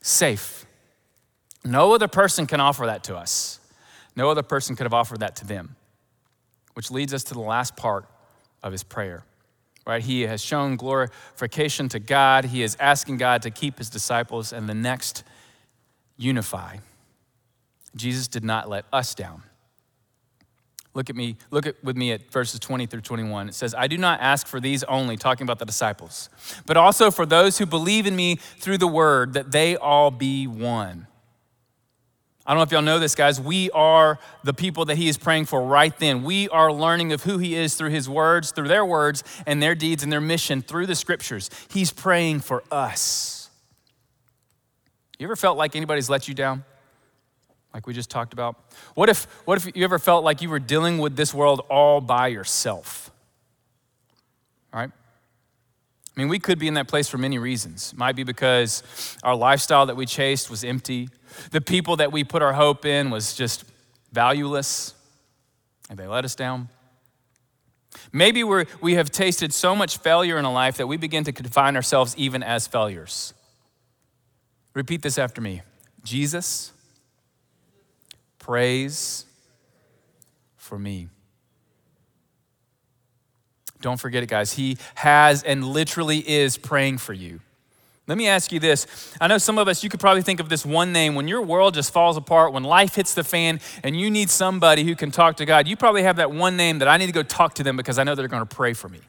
safe. 0.00 0.66
No 1.64 1.94
other 1.94 2.08
person 2.08 2.46
can 2.46 2.60
offer 2.60 2.86
that 2.86 3.04
to 3.04 3.16
us. 3.16 3.60
No 4.16 4.30
other 4.30 4.42
person 4.42 4.74
could 4.74 4.84
have 4.84 4.94
offered 4.94 5.20
that 5.20 5.36
to 5.36 5.46
them. 5.46 5.76
Which 6.72 6.90
leads 6.90 7.14
us 7.14 7.22
to 7.24 7.34
the 7.34 7.40
last 7.40 7.76
part 7.76 8.06
of 8.62 8.72
his 8.72 8.82
prayer 8.82 9.24
right? 9.86 10.02
He 10.02 10.22
has 10.22 10.42
shown 10.42 10.76
glorification 10.76 11.88
to 11.90 11.98
God. 11.98 12.46
He 12.46 12.62
is 12.62 12.76
asking 12.80 13.18
God 13.18 13.42
to 13.42 13.50
keep 13.50 13.78
his 13.78 13.90
disciples, 13.90 14.52
and 14.52 14.68
the 14.68 14.74
next, 14.74 15.24
unify. 16.16 16.78
Jesus 17.94 18.28
did 18.28 18.44
not 18.44 18.68
let 18.68 18.84
us 18.92 19.14
down. 19.14 19.42
Look 20.94 21.10
at 21.10 21.16
me, 21.16 21.36
look 21.50 21.66
at, 21.66 21.82
with 21.82 21.96
me 21.96 22.12
at 22.12 22.30
verses 22.30 22.60
20 22.60 22.86
through 22.86 23.00
21. 23.00 23.48
It 23.48 23.54
says, 23.54 23.74
I 23.74 23.88
do 23.88 23.98
not 23.98 24.20
ask 24.20 24.46
for 24.46 24.60
these 24.60 24.84
only, 24.84 25.16
talking 25.16 25.44
about 25.44 25.58
the 25.58 25.66
disciples, 25.66 26.30
but 26.66 26.76
also 26.76 27.10
for 27.10 27.26
those 27.26 27.58
who 27.58 27.66
believe 27.66 28.06
in 28.06 28.14
me 28.14 28.36
through 28.36 28.78
the 28.78 28.86
word, 28.86 29.32
that 29.34 29.50
they 29.50 29.76
all 29.76 30.10
be 30.10 30.46
one 30.46 31.08
I 32.46 32.50
don't 32.50 32.58
know 32.58 32.64
if 32.64 32.72
y'all 32.72 32.82
know 32.82 32.98
this, 32.98 33.14
guys. 33.14 33.40
We 33.40 33.70
are 33.70 34.18
the 34.42 34.52
people 34.52 34.84
that 34.86 34.98
he 34.98 35.08
is 35.08 35.16
praying 35.16 35.46
for 35.46 35.62
right 35.62 35.98
then. 35.98 36.24
We 36.24 36.50
are 36.50 36.70
learning 36.70 37.12
of 37.12 37.22
who 37.22 37.38
he 37.38 37.54
is 37.54 37.74
through 37.74 37.88
his 37.88 38.06
words, 38.06 38.50
through 38.50 38.68
their 38.68 38.84
words, 38.84 39.24
and 39.46 39.62
their 39.62 39.74
deeds 39.74 40.02
and 40.02 40.12
their 40.12 40.20
mission 40.20 40.60
through 40.60 40.86
the 40.86 40.94
scriptures. 40.94 41.48
He's 41.70 41.90
praying 41.90 42.40
for 42.40 42.62
us. 42.70 43.48
You 45.18 45.26
ever 45.26 45.36
felt 45.36 45.56
like 45.56 45.74
anybody's 45.74 46.10
let 46.10 46.28
you 46.28 46.34
down? 46.34 46.64
Like 47.74 47.86
we 47.86 47.92
just 47.92 48.08
talked 48.08 48.32
about? 48.32 48.56
What 48.94 49.08
if, 49.08 49.24
what 49.44 49.58
if 49.58 49.76
you 49.76 49.84
ever 49.84 49.98
felt 49.98 50.24
like 50.24 50.40
you 50.40 50.48
were 50.48 50.60
dealing 50.60 50.98
with 50.98 51.16
this 51.16 51.34
world 51.34 51.60
all 51.68 52.00
by 52.00 52.28
yourself? 52.28 53.10
All 54.72 54.80
right? 54.80 54.90
I 56.16 56.20
mean, 56.20 56.28
we 56.28 56.38
could 56.38 56.60
be 56.60 56.68
in 56.68 56.74
that 56.74 56.86
place 56.86 57.08
for 57.08 57.18
many 57.18 57.38
reasons. 57.38 57.92
It 57.92 57.98
might 57.98 58.14
be 58.14 58.22
because 58.22 58.84
our 59.24 59.34
lifestyle 59.34 59.86
that 59.86 59.96
we 59.96 60.06
chased 60.06 60.48
was 60.48 60.62
empty 60.62 61.08
the 61.50 61.60
people 61.60 61.96
that 61.96 62.12
we 62.12 62.24
put 62.24 62.42
our 62.42 62.52
hope 62.52 62.84
in 62.84 63.10
was 63.10 63.34
just 63.34 63.64
valueless 64.12 64.94
and 65.90 65.98
they 65.98 66.06
let 66.06 66.24
us 66.24 66.34
down. 66.34 66.68
Maybe 68.12 68.42
we 68.42 68.64
we 68.80 68.94
have 68.94 69.10
tasted 69.10 69.52
so 69.52 69.76
much 69.76 69.98
failure 69.98 70.38
in 70.38 70.44
a 70.44 70.52
life 70.52 70.76
that 70.78 70.86
we 70.86 70.96
begin 70.96 71.24
to 71.24 71.32
confine 71.32 71.76
ourselves 71.76 72.14
even 72.16 72.42
as 72.42 72.66
failures. 72.66 73.34
Repeat 74.74 75.02
this 75.02 75.18
after 75.18 75.40
me 75.40 75.62
Jesus, 76.02 76.72
praise 78.44 79.24
for 80.56 80.78
me. 80.78 81.08
Don't 83.80 83.98
forget 83.98 84.22
it, 84.22 84.28
guys. 84.28 84.52
He 84.52 84.76
has 84.96 85.42
and 85.42 85.64
literally 85.64 86.18
is 86.28 86.58
praying 86.58 86.98
for 86.98 87.14
you. 87.14 87.40
Let 88.06 88.18
me 88.18 88.28
ask 88.28 88.52
you 88.52 88.60
this. 88.60 89.14
I 89.18 89.28
know 89.28 89.38
some 89.38 89.56
of 89.56 89.66
us, 89.66 89.82
you 89.82 89.88
could 89.88 89.98
probably 89.98 90.20
think 90.20 90.40
of 90.40 90.50
this 90.50 90.66
one 90.66 90.92
name. 90.92 91.14
When 91.14 91.26
your 91.26 91.40
world 91.40 91.72
just 91.72 91.90
falls 91.90 92.18
apart, 92.18 92.52
when 92.52 92.64
life 92.64 92.96
hits 92.96 93.14
the 93.14 93.24
fan, 93.24 93.60
and 93.82 93.98
you 93.98 94.10
need 94.10 94.28
somebody 94.28 94.84
who 94.84 94.94
can 94.94 95.10
talk 95.10 95.38
to 95.38 95.46
God, 95.46 95.66
you 95.66 95.74
probably 95.74 96.02
have 96.02 96.16
that 96.16 96.30
one 96.30 96.54
name 96.58 96.80
that 96.80 96.88
I 96.88 96.98
need 96.98 97.06
to 97.06 97.12
go 97.12 97.22
talk 97.22 97.54
to 97.54 97.62
them 97.62 97.78
because 97.78 97.98
I 97.98 98.04
know 98.04 98.14
they're 98.14 98.28
going 98.28 98.46
to 98.46 98.54
pray 98.54 98.74
for 98.74 98.90
me. 98.90 99.00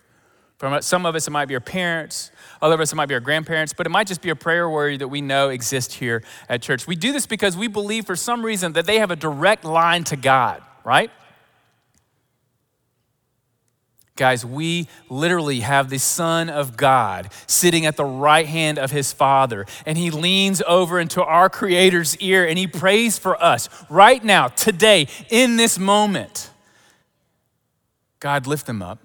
For 0.58 0.68
uh, 0.68 0.82
some 0.82 1.06
of 1.06 1.16
us, 1.16 1.28
it 1.28 1.32
might 1.32 1.48
be 1.48 1.54
our 1.56 1.60
parents. 1.60 2.32
Other 2.62 2.76
of 2.76 2.82
us, 2.82 2.94
it 2.94 2.96
might 2.96 3.08
be 3.08 3.14
our 3.14 3.20
grandparents, 3.20 3.74
but 3.74 3.86
it 3.86 3.90
might 3.90 4.08
just 4.08 4.22
be 4.22 4.30
a 4.30 4.36
prayer 4.36 4.70
warrior 4.70 4.98
that 4.98 5.10
we 5.10 5.22
know 5.22 5.50
exists 5.50 5.96
here 5.96 6.24
at 6.48 6.62
church. 6.62 6.88
We 6.88 6.96
do 6.96 7.12
this 7.12 7.28
because 7.28 7.58
we 7.58 7.68
believe 7.68 8.06
for 8.06 8.16
some 8.16 8.44
reason 8.44 8.74
that 8.74 8.86
they 8.86 9.00
have 9.00 9.12
a 9.12 9.16
direct 9.16 9.66
line 9.66 10.06
to 10.06 10.16
God, 10.16 10.62
right? 10.84 11.12
Guys, 14.16 14.46
we 14.46 14.88
literally 15.10 15.60
have 15.60 15.90
the 15.90 15.98
Son 15.98 16.50
of 16.50 16.78
God 16.78 17.30
sitting 17.48 17.86
at 17.86 17.98
the 17.98 18.06
right 18.06 18.46
hand 18.46 18.80
of 18.80 18.92
his 18.92 19.12
Father, 19.12 19.66
and 19.86 19.98
he 19.98 20.10
leans 20.10 20.62
over 20.66 21.02
into 21.02 21.22
our 21.22 21.50
Creator's 21.50 22.16
ear 22.20 22.48
and 22.48 22.58
he 22.58 22.66
prays 22.66 23.18
for 23.18 23.42
us 23.44 23.68
right 23.90 24.24
now, 24.24 24.48
today, 24.48 25.08
in 25.30 25.58
this 25.58 25.78
moment. 25.78 26.50
God, 28.22 28.48
lift 28.48 28.68
them 28.68 28.82
up. 28.82 29.00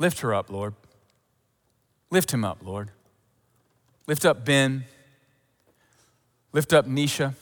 Lift 0.00 0.20
her 0.20 0.34
up, 0.34 0.50
Lord. 0.50 0.74
Lift 2.10 2.32
him 2.32 2.44
up, 2.44 2.58
Lord. 2.64 2.90
Lift 4.08 4.24
up 4.24 4.44
Ben. 4.44 4.84
Lift 6.52 6.72
up 6.72 6.86
Nisha. 6.86 7.34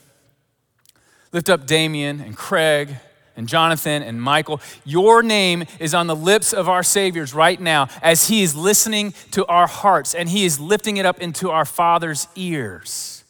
Lift 1.32 1.48
up 1.48 1.66
Damien 1.66 2.20
and 2.20 2.36
Craig 2.36 2.96
and 3.36 3.48
Jonathan 3.48 4.02
and 4.02 4.20
Michael. 4.20 4.60
Your 4.84 5.22
name 5.22 5.64
is 5.78 5.94
on 5.94 6.08
the 6.08 6.16
lips 6.16 6.52
of 6.52 6.68
our 6.68 6.82
Saviors 6.82 7.32
right 7.32 7.60
now 7.60 7.88
as 8.02 8.26
He 8.26 8.42
is 8.42 8.56
listening 8.56 9.14
to 9.30 9.46
our 9.46 9.68
hearts 9.68 10.12
and 10.12 10.28
He 10.28 10.44
is 10.44 10.58
lifting 10.58 10.96
it 10.96 11.06
up 11.06 11.20
into 11.20 11.50
our 11.50 11.64
Father's 11.64 12.26
ears. 12.34 13.22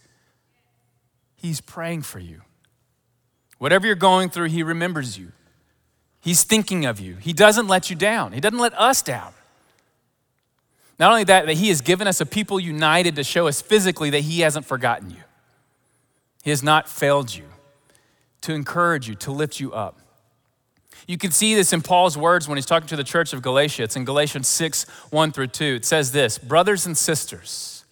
He's 1.36 1.60
praying 1.60 2.02
for 2.02 2.18
you. 2.18 2.40
Whatever 3.58 3.86
you're 3.86 3.94
going 3.94 4.30
through, 4.30 4.48
He 4.48 4.62
remembers 4.62 5.18
you. 5.18 5.32
He's 6.28 6.44
thinking 6.44 6.84
of 6.84 7.00
you. 7.00 7.14
He 7.14 7.32
doesn't 7.32 7.68
let 7.68 7.88
you 7.88 7.96
down, 7.96 8.32
He 8.32 8.40
doesn't 8.40 8.58
let 8.58 8.78
us 8.78 9.00
down. 9.00 9.32
Not 10.98 11.10
only 11.10 11.24
that, 11.24 11.46
that 11.46 11.54
He 11.54 11.68
has 11.68 11.80
given 11.80 12.06
us 12.06 12.20
a 12.20 12.26
people 12.26 12.60
united 12.60 13.16
to 13.16 13.24
show 13.24 13.48
us 13.48 13.62
physically 13.62 14.10
that 14.10 14.20
He 14.20 14.40
hasn't 14.40 14.66
forgotten 14.66 15.08
you. 15.08 15.22
He 16.44 16.50
has 16.50 16.62
not 16.62 16.86
failed 16.86 17.34
you 17.34 17.44
to 18.42 18.52
encourage 18.52 19.08
you, 19.08 19.14
to 19.14 19.32
lift 19.32 19.58
you 19.58 19.72
up. 19.72 20.00
You 21.06 21.16
can 21.16 21.30
see 21.30 21.54
this 21.54 21.72
in 21.72 21.80
Paul's 21.80 22.18
words 22.18 22.46
when 22.46 22.58
he's 22.58 22.66
talking 22.66 22.88
to 22.88 22.96
the 22.96 23.04
church 23.04 23.32
of 23.32 23.40
Galatia. 23.40 23.84
It's 23.84 23.96
in 23.96 24.04
Galatians 24.04 24.48
6 24.48 24.84
1 25.08 25.32
through 25.32 25.46
2. 25.46 25.64
It 25.76 25.86
says 25.86 26.12
this 26.12 26.36
Brothers 26.36 26.84
and 26.84 26.94
sisters, 26.94 27.86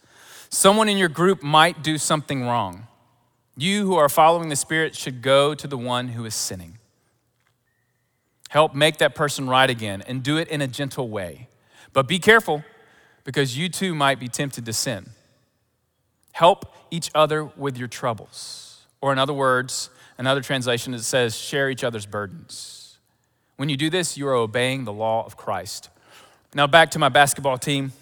someone 0.51 0.91
in 0.91 0.99
your 0.99 1.09
group 1.09 1.43
might 1.43 1.83
do 1.83 1.97
something 1.97 2.43
wrong. 2.43 2.87
You 3.57 3.87
who 3.87 3.95
are 3.95 4.11
following 4.11 4.51
the 4.51 4.57
Spirit 4.57 4.95
should 4.95 5.23
go 5.23 5.55
to 5.55 5.67
the 5.67 5.79
one 5.79 6.09
who 6.09 6.27
is 6.27 6.35
sinning. 6.35 6.76
Help 8.49 8.75
make 8.75 8.99
that 8.99 9.15
person 9.15 9.49
right 9.49 9.69
again 9.69 10.03
and 10.03 10.23
do 10.23 10.37
it 10.37 10.49
in 10.49 10.63
a 10.63 10.67
gentle 10.67 11.09
way. 11.09 11.49
But 11.93 12.07
be 12.07 12.19
careful 12.19 12.65
because 13.25 13.59
you 13.59 13.69
too 13.69 13.95
might 13.95 14.21
be 14.21 14.29
tempted 14.29 14.65
to 14.67 14.73
sin. 14.73 15.11
Help 16.33 16.73
each 16.91 17.11
other 17.15 17.45
with 17.45 17.77
your 17.77 17.89
troubles. 17.89 18.83
Or, 19.01 19.13
in 19.13 19.19
other 19.19 19.33
words, 19.33 19.91
another 20.19 20.41
translation 20.41 20.93
that 20.93 21.03
says, 21.03 21.37
share 21.37 21.71
each 21.71 21.83
other's 21.85 22.07
burdens. 22.07 22.99
When 23.57 23.69
you 23.69 23.77
do 23.77 23.91
this, 23.91 24.17
you 24.17 24.29
are 24.29 24.35
obeying 24.35 24.85
the 24.85 24.93
law 24.93 25.25
of 25.25 25.37
Christ. 25.37 25.89
Now, 26.55 26.67
back 26.67 26.91
to 26.93 26.99
my 26.99 27.09
basketball 27.09 27.59
team. 27.59 27.93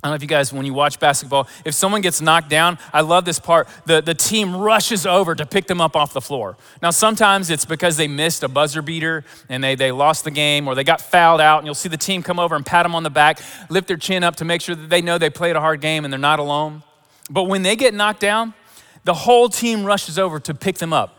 I 0.00 0.06
don't 0.06 0.12
know 0.12 0.14
if 0.14 0.22
you 0.22 0.28
guys, 0.28 0.52
when 0.52 0.64
you 0.64 0.74
watch 0.74 1.00
basketball, 1.00 1.48
if 1.64 1.74
someone 1.74 2.02
gets 2.02 2.20
knocked 2.20 2.48
down, 2.48 2.78
I 2.92 3.00
love 3.00 3.24
this 3.24 3.40
part. 3.40 3.66
The, 3.84 4.00
the 4.00 4.14
team 4.14 4.54
rushes 4.54 5.04
over 5.04 5.34
to 5.34 5.44
pick 5.44 5.66
them 5.66 5.80
up 5.80 5.96
off 5.96 6.12
the 6.12 6.20
floor. 6.20 6.56
Now, 6.80 6.90
sometimes 6.90 7.50
it's 7.50 7.64
because 7.64 7.96
they 7.96 8.06
missed 8.06 8.44
a 8.44 8.48
buzzer 8.48 8.80
beater 8.80 9.24
and 9.48 9.62
they, 9.62 9.74
they 9.74 9.90
lost 9.90 10.22
the 10.22 10.30
game 10.30 10.68
or 10.68 10.76
they 10.76 10.84
got 10.84 11.00
fouled 11.00 11.40
out, 11.40 11.58
and 11.58 11.66
you'll 11.66 11.74
see 11.74 11.88
the 11.88 11.96
team 11.96 12.22
come 12.22 12.38
over 12.38 12.54
and 12.54 12.64
pat 12.64 12.84
them 12.84 12.94
on 12.94 13.02
the 13.02 13.10
back, 13.10 13.40
lift 13.70 13.88
their 13.88 13.96
chin 13.96 14.22
up 14.22 14.36
to 14.36 14.44
make 14.44 14.60
sure 14.60 14.76
that 14.76 14.88
they 14.88 15.02
know 15.02 15.18
they 15.18 15.30
played 15.30 15.56
a 15.56 15.60
hard 15.60 15.80
game 15.80 16.04
and 16.04 16.12
they're 16.12 16.18
not 16.18 16.38
alone. 16.38 16.84
But 17.28 17.44
when 17.44 17.62
they 17.62 17.74
get 17.74 17.92
knocked 17.92 18.20
down, 18.20 18.54
the 19.02 19.14
whole 19.14 19.48
team 19.48 19.84
rushes 19.84 20.16
over 20.16 20.38
to 20.38 20.54
pick 20.54 20.76
them 20.78 20.92
up. 20.92 21.16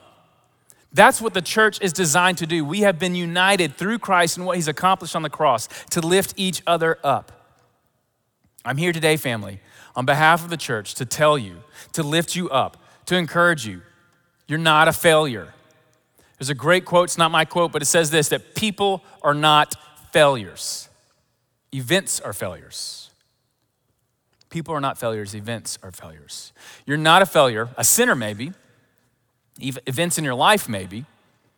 That's 0.94 1.22
what 1.22 1.34
the 1.34 1.42
church 1.42 1.82
is 1.82 1.92
designed 1.92 2.38
to 2.38 2.48
do. 2.48 2.64
We 2.64 2.80
have 2.82 2.98
been 2.98 3.14
united 3.14 3.76
through 3.76 4.00
Christ 4.00 4.38
and 4.38 4.46
what 4.46 4.56
he's 4.56 4.70
accomplished 4.70 5.18
on 5.18 5.22
the 5.22 5.30
cross 5.30 5.68
to 5.92 6.00
lift 6.00 6.34
each 6.38 6.64
other 6.66 6.98
up. 7.04 7.39
I'm 8.70 8.78
here 8.78 8.94
today, 8.94 9.18
family, 9.18 9.62
on 9.96 10.06
behalf 10.06 10.44
of 10.44 10.52
the 10.52 10.58
church 10.58 10.94
to 10.96 11.06
tell 11.06 11.40
you, 11.40 11.64
to 11.94 12.04
lift 12.04 12.36
you 12.36 12.52
up, 12.52 12.78
to 13.08 13.16
encourage 13.16 13.66
you. 13.66 13.82
You're 14.48 14.60
not 14.60 14.88
a 14.88 14.94
failure. 14.94 15.56
There's 16.38 16.52
a 16.52 16.54
great 16.54 16.86
quote, 16.86 17.06
it's 17.06 17.18
not 17.18 17.32
my 17.32 17.46
quote, 17.46 17.72
but 17.72 17.82
it 17.82 17.86
says 17.86 18.12
this 18.12 18.30
that 18.30 18.54
people 18.54 19.04
are 19.24 19.34
not 19.34 19.74
failures, 20.12 20.88
events 21.74 22.20
are 22.20 22.32
failures. 22.32 23.10
People 24.52 24.76
are 24.76 24.82
not 24.82 25.00
failures, 25.00 25.34
events 25.34 25.80
are 25.82 25.92
failures. 25.92 26.54
You're 26.86 26.98
not 26.98 27.24
a 27.24 27.26
failure, 27.26 27.70
a 27.76 27.84
sinner 27.84 28.14
maybe, 28.14 28.54
events 29.60 30.20
in 30.20 30.24
your 30.24 30.36
life 30.36 30.70
maybe, 30.70 31.06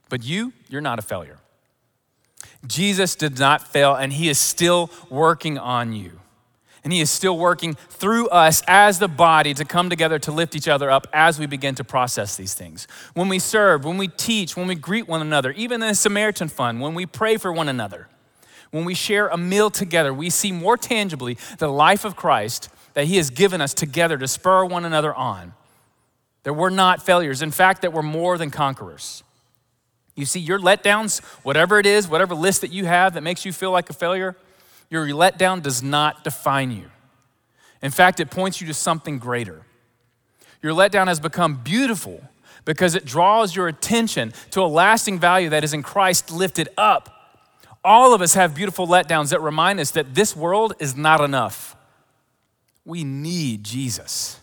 but 0.08 0.24
you, 0.24 0.54
you're 0.70 0.80
not 0.80 0.98
a 0.98 1.02
failure. 1.02 1.40
Jesus 2.66 3.16
did 3.16 3.38
not 3.38 3.68
fail, 3.68 3.96
and 3.96 4.14
he 4.14 4.30
is 4.30 4.40
still 4.40 4.90
working 5.10 5.58
on 5.58 5.92
you. 5.92 6.22
And 6.84 6.92
He 6.92 7.00
is 7.00 7.12
still 7.12 7.38
working 7.38 7.76
through 7.76 8.30
us 8.30 8.64
as 8.68 9.00
the 9.00 9.08
body 9.08 9.54
to 9.54 9.66
come 9.66 9.90
together 9.90 10.18
to 10.20 10.32
lift 10.32 10.56
each 10.56 10.68
other 10.68 10.90
up 10.90 11.08
as 11.14 11.40
we 11.40 11.46
begin 11.46 11.76
to 11.76 11.84
process 11.84 12.36
these 12.36 12.54
things. 12.54 12.88
When 13.14 13.30
we 13.30 13.40
serve, 13.40 13.86
when 13.86 13.98
we 13.98 14.08
teach, 14.08 14.58
when 14.58 14.68
we 14.68 14.76
greet 14.76 15.08
one 15.08 15.22
another, 15.22 15.52
even 15.52 15.82
in 15.82 15.90
the 15.90 15.96
Samaritan 15.96 16.48
Fund, 16.48 16.82
when 16.82 16.96
we 16.96 17.06
pray 17.06 17.38
for 17.38 17.54
one 17.54 17.70
another, 17.70 18.08
when 18.72 18.86
we 18.86 18.96
share 18.96 19.28
a 19.28 19.38
meal 19.38 19.70
together, 19.70 20.14
we 20.14 20.30
see 20.30 20.52
more 20.52 20.78
tangibly 20.78 21.38
the 21.60 21.68
life 21.68 22.04
of 22.04 22.16
Christ 22.16 22.70
that 22.94 23.06
He 23.06 23.18
has 23.18 23.30
given 23.30 23.62
us 23.62 23.74
together 23.74 24.18
to 24.18 24.28
spur 24.28 24.66
one 24.66 24.86
another 24.86 25.14
on. 25.14 25.54
That 26.44 26.54
we're 26.54 26.72
not 26.72 27.06
failures. 27.06 27.42
In 27.42 27.52
fact, 27.52 27.84
that 27.84 27.94
we're 27.94 28.02
more 28.02 28.38
than 28.38 28.50
conquerors. 28.50 29.24
You 30.16 30.26
see, 30.26 30.40
your 30.40 30.60
letdowns, 30.60 31.24
whatever 31.44 31.80
it 31.80 31.86
is, 31.86 32.08
whatever 32.08 32.34
list 32.34 32.62
that 32.62 32.72
you 32.72 32.86
have 32.86 33.14
that 33.14 33.22
makes 33.22 33.46
you 33.46 33.54
feel 33.54 33.72
like 33.72 33.90
a 33.90 33.94
failure, 33.94 34.36
your 34.92 35.08
letdown 35.08 35.64
does 35.64 35.82
not 35.82 36.24
define 36.24 36.70
you. 36.70 36.92
In 37.82 37.90
fact, 37.90 38.20
it 38.20 38.30
points 38.30 38.62
you 38.62 38.68
to 38.68 38.74
something 38.74 39.18
greater. 39.18 39.66
Your 40.62 40.74
letdown 40.74 41.08
has 41.08 41.20
become 41.20 41.56
beautiful 41.56 42.22
because 42.66 42.94
it 42.94 43.06
draws 43.06 43.56
your 43.56 43.68
attention 43.68 44.34
to 44.52 44.62
a 44.62 44.68
lasting 44.68 45.18
value 45.18 45.50
that 45.50 45.64
is 45.64 45.74
in 45.74 45.82
Christ 45.82 46.30
lifted 46.30 46.70
up. 46.78 47.40
All 47.84 48.14
of 48.14 48.22
us 48.22 48.36
have 48.36 48.54
beautiful 48.54 48.86
letdowns 48.86 49.30
that 49.30 49.42
remind 49.42 49.80
us 49.80 49.92
that 49.92 50.14
this 50.14 50.36
world 50.36 50.74
is 50.78 50.96
not 50.96 51.22
enough. 51.22 51.76
We 52.86 53.04
need 53.04 53.64
Jesus. 53.64 54.40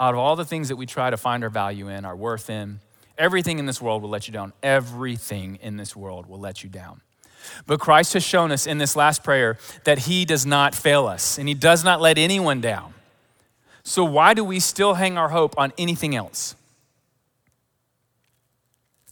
Out 0.00 0.14
of 0.14 0.20
all 0.20 0.34
the 0.34 0.44
things 0.44 0.68
that 0.70 0.76
we 0.76 0.86
try 0.86 1.10
to 1.10 1.16
find 1.16 1.44
our 1.44 1.50
value 1.50 1.88
in, 1.88 2.04
our 2.04 2.16
worth 2.16 2.50
in, 2.50 2.80
everything 3.16 3.60
in 3.60 3.66
this 3.66 3.80
world 3.80 4.02
will 4.02 4.08
let 4.08 4.26
you 4.26 4.32
down. 4.32 4.52
Everything 4.62 5.58
in 5.62 5.76
this 5.76 5.94
world 5.94 6.26
will 6.26 6.40
let 6.40 6.64
you 6.64 6.70
down. 6.70 7.02
But 7.66 7.80
Christ 7.80 8.12
has 8.14 8.24
shown 8.24 8.52
us 8.52 8.66
in 8.66 8.78
this 8.78 8.96
last 8.96 9.24
prayer 9.24 9.58
that 9.84 10.00
He 10.00 10.24
does 10.24 10.44
not 10.46 10.74
fail 10.74 11.06
us 11.06 11.38
and 11.38 11.48
He 11.48 11.54
does 11.54 11.84
not 11.84 12.00
let 12.00 12.18
anyone 12.18 12.60
down. 12.60 12.94
So, 13.82 14.04
why 14.04 14.32
do 14.34 14.42
we 14.42 14.60
still 14.60 14.94
hang 14.94 15.18
our 15.18 15.28
hope 15.28 15.54
on 15.58 15.72
anything 15.76 16.16
else? 16.16 16.56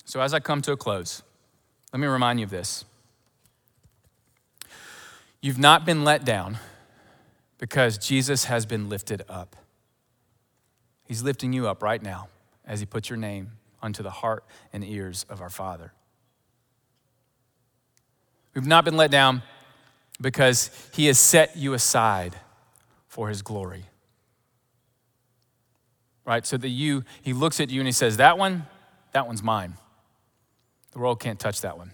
So, 0.04 0.20
as 0.20 0.32
I 0.32 0.40
come 0.40 0.62
to 0.62 0.72
a 0.72 0.76
close, 0.76 1.22
let 1.92 2.00
me 2.00 2.06
remind 2.06 2.40
you 2.40 2.44
of 2.44 2.50
this. 2.50 2.84
You've 5.42 5.58
not 5.58 5.84
been 5.84 6.04
let 6.04 6.24
down 6.24 6.58
because 7.58 7.98
Jesus 7.98 8.44
has 8.44 8.64
been 8.64 8.88
lifted 8.88 9.24
up. 9.28 9.56
He's 11.04 11.22
lifting 11.22 11.52
you 11.52 11.68
up 11.68 11.82
right 11.82 12.02
now 12.02 12.28
as 12.64 12.80
He 12.80 12.86
puts 12.86 13.10
your 13.10 13.18
name 13.18 13.52
onto 13.82 14.02
the 14.02 14.10
heart 14.10 14.44
and 14.72 14.84
ears 14.84 15.26
of 15.28 15.40
our 15.42 15.50
Father. 15.50 15.92
We've 18.54 18.66
not 18.66 18.84
been 18.84 18.96
let 18.96 19.10
down 19.10 19.42
because 20.20 20.70
he 20.94 21.06
has 21.06 21.18
set 21.18 21.56
you 21.56 21.72
aside 21.72 22.36
for 23.08 23.28
his 23.28 23.42
glory. 23.42 23.84
Right? 26.24 26.46
So 26.46 26.56
that 26.56 26.68
you, 26.68 27.04
he 27.22 27.32
looks 27.32 27.60
at 27.60 27.70
you 27.70 27.80
and 27.80 27.88
he 27.88 27.92
says, 27.92 28.18
That 28.18 28.38
one, 28.38 28.66
that 29.12 29.26
one's 29.26 29.42
mine. 29.42 29.74
The 30.92 30.98
world 30.98 31.20
can't 31.20 31.40
touch 31.40 31.62
that 31.62 31.76
one. 31.78 31.92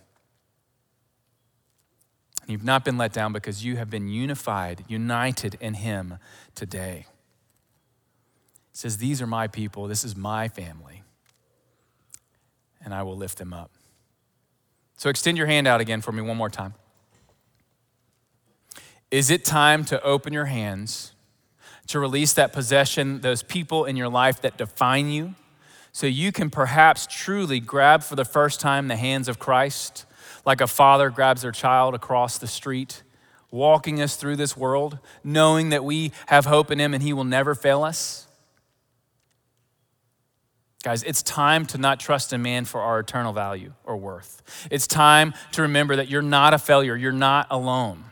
And 2.42 2.50
you've 2.50 2.64
not 2.64 2.84
been 2.84 2.98
let 2.98 3.12
down 3.12 3.32
because 3.32 3.64
you 3.64 3.76
have 3.76 3.90
been 3.90 4.08
unified, 4.08 4.84
united 4.88 5.56
in 5.60 5.74
him 5.74 6.18
today. 6.54 7.06
He 8.72 8.76
says, 8.76 8.98
These 8.98 9.22
are 9.22 9.26
my 9.26 9.46
people, 9.46 9.86
this 9.86 10.04
is 10.04 10.16
my 10.16 10.48
family, 10.48 11.02
and 12.84 12.92
I 12.92 13.02
will 13.02 13.16
lift 13.16 13.38
them 13.38 13.52
up. 13.52 13.70
So 14.98 15.08
extend 15.08 15.38
your 15.38 15.46
hand 15.46 15.66
out 15.66 15.80
again 15.80 16.02
for 16.02 16.12
me 16.12 16.20
one 16.22 16.36
more 16.36 16.50
time. 16.50 16.74
Is 19.10 19.30
it 19.30 19.44
time 19.44 19.84
to 19.86 20.02
open 20.02 20.34
your 20.34 20.46
hands 20.46 21.12
to 21.86 21.98
release 21.98 22.34
that 22.34 22.52
possession, 22.52 23.22
those 23.22 23.42
people 23.42 23.86
in 23.86 23.96
your 23.96 24.10
life 24.10 24.42
that 24.42 24.58
define 24.58 25.08
you, 25.08 25.34
so 25.92 26.06
you 26.06 26.32
can 26.32 26.50
perhaps 26.50 27.06
truly 27.06 27.60
grab 27.60 28.02
for 28.02 28.14
the 28.14 28.24
first 28.24 28.60
time 28.60 28.88
the 28.88 28.96
hands 28.96 29.28
of 29.28 29.38
Christ, 29.38 30.04
like 30.44 30.60
a 30.60 30.66
father 30.66 31.08
grabs 31.10 31.42
their 31.42 31.52
child 31.52 31.94
across 31.94 32.36
the 32.36 32.46
street, 32.46 33.02
walking 33.50 34.02
us 34.02 34.16
through 34.16 34.36
this 34.36 34.56
world, 34.56 34.98
knowing 35.24 35.70
that 35.70 35.84
we 35.84 36.12
have 36.26 36.44
hope 36.44 36.70
in 36.70 36.78
Him 36.78 36.92
and 36.92 37.02
He 37.02 37.12
will 37.12 37.24
never 37.24 37.54
fail 37.54 37.84
us? 37.84 38.27
Guys, 40.88 41.02
it's 41.02 41.22
time 41.22 41.66
to 41.66 41.76
not 41.76 42.00
trust 42.00 42.32
in 42.32 42.40
man 42.40 42.64
for 42.64 42.80
our 42.80 43.00
eternal 43.00 43.34
value 43.34 43.74
or 43.84 43.94
worth. 43.94 44.42
It's 44.70 44.86
time 44.86 45.34
to 45.52 45.60
remember 45.60 45.96
that 45.96 46.08
you're 46.08 46.22
not 46.22 46.54
a 46.54 46.58
failure, 46.58 46.96
you're 46.96 47.12
not 47.12 47.46
alone. 47.50 48.04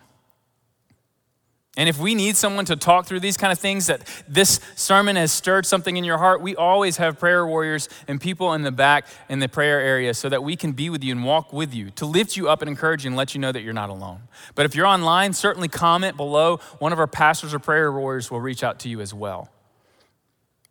And 1.79 1.89
if 1.89 1.99
we 1.99 2.15
need 2.15 2.37
someone 2.37 2.67
to 2.67 2.77
talk 2.77 3.07
through 3.07 3.21
these 3.21 3.39
kind 3.39 3.51
of 3.51 3.59
things, 3.59 3.87
that 3.87 4.03
this 4.29 4.61
sermon 4.75 5.17
has 5.17 5.33
stirred 5.33 5.65
something 5.65 5.97
in 5.97 6.05
your 6.05 6.19
heart, 6.19 6.43
we 6.43 6.55
always 6.55 6.99
have 6.99 7.19
prayer 7.19 7.47
warriors 7.47 7.89
and 8.09 8.21
people 8.21 8.53
in 8.53 8.61
the 8.61 8.71
back 8.71 9.07
in 9.31 9.39
the 9.39 9.49
prayer 9.49 9.81
area 9.81 10.13
so 10.13 10.29
that 10.29 10.45
we 10.45 10.55
can 10.55 10.73
be 10.73 10.91
with 10.91 11.03
you 11.03 11.13
and 11.13 11.25
walk 11.25 11.55
with 11.55 11.73
you 11.73 11.89
to 11.93 12.05
lift 12.05 12.37
you 12.37 12.51
up 12.51 12.61
and 12.61 12.69
encourage 12.69 13.05
you 13.05 13.09
and 13.09 13.17
let 13.17 13.35
you 13.35 13.41
know 13.41 13.53
that 13.53 13.63
you're 13.63 13.73
not 13.73 13.89
alone. 13.89 14.21
But 14.55 14.67
if 14.67 14.75
you're 14.75 14.85
online, 14.85 15.33
certainly 15.33 15.69
comment 15.69 16.19
below. 16.19 16.59
One 16.79 16.93
of 16.93 16.99
our 16.99 17.07
pastors 17.07 17.55
or 17.55 17.59
prayer 17.59 17.91
warriors 17.91 18.31
will 18.31 18.43
reach 18.43 18.63
out 18.63 18.81
to 18.81 18.91
you 18.91 19.01
as 19.01 19.15
well. 19.15 19.49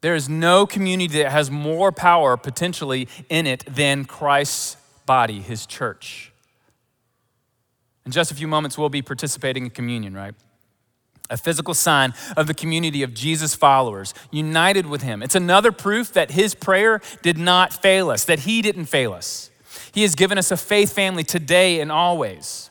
There 0.06 0.14
is 0.14 0.30
no 0.30 0.68
community 0.68 1.24
that 1.24 1.32
has 1.32 1.50
more 1.50 1.92
power 1.92 2.38
potentially 2.38 3.08
in 3.28 3.48
it 3.48 3.66
than 3.68 4.06
Christ's 4.06 4.78
body, 5.08 5.42
his 5.42 5.66
church. 5.66 6.32
In 8.06 8.12
just 8.12 8.30
a 8.30 8.36
few 8.36 8.48
moments, 8.48 8.78
we'll 8.78 8.90
be 8.90 9.02
participating 9.02 9.64
in 9.64 9.72
communion, 9.72 10.14
right? 10.14 10.36
a 11.32 11.38
physical 11.38 11.74
sign 11.74 12.14
of 12.38 12.46
the 12.46 12.54
community 12.54 13.02
of 13.02 13.16
Jesus' 13.16 13.56
followers, 13.56 14.14
united 14.30 14.86
with 14.86 15.02
him. 15.02 15.24
It's 15.24 15.34
another 15.34 15.72
proof 15.72 16.14
that 16.14 16.30
his 16.30 16.54
prayer 16.54 17.02
did 17.24 17.40
not 17.40 17.74
fail 17.74 18.12
us, 18.12 18.26
that 18.26 18.42
he 18.42 18.62
didn't 18.62 18.86
fail 18.86 19.12
us. 19.12 19.50
He 19.92 20.04
has 20.04 20.14
given 20.14 20.38
us 20.38 20.52
a 20.52 20.58
faith 20.58 20.94
family 20.94 21.24
today 21.24 21.80
and 21.80 21.92
always. 21.92 22.70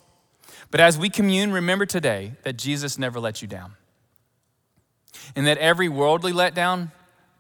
But 0.71 0.79
as 0.79 0.97
we 0.97 1.11
commune, 1.11 1.51
remember 1.51 1.85
today 1.85 2.35
that 2.45 2.57
Jesus 2.57 2.97
never 2.97 3.19
let 3.19 3.43
you 3.43 3.49
down. 3.49 3.73
And 5.35 5.49
that 5.49 5.59
every 5.59 5.89
worldly 5.89 6.31
letdown 6.33 6.93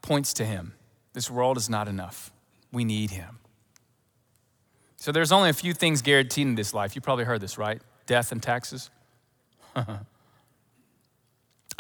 points 0.05 0.35
to 0.35 0.45
him. 0.45 0.75
This 1.15 1.31
world 1.31 1.57
is 1.57 1.71
not 1.71 1.89
enough. 1.89 2.31
We 2.71 2.85
need 2.85 3.11
him. 3.11 3.39
So 4.97 5.13
there's 5.13 5.33
only 5.33 5.51
a 5.51 5.55
few 5.55 5.73
things 5.73 6.03
guaranteed 6.03 6.47
in 6.47 6.55
this 6.55 6.75
life. 6.75 6.95
You 6.95 7.01
probably 7.01 7.25
heard 7.25 7.41
this, 7.41 7.59
right? 7.59 7.81
Death 8.07 8.31
and 8.31 8.43
taxes. 8.43 8.91
I'd 9.77 9.99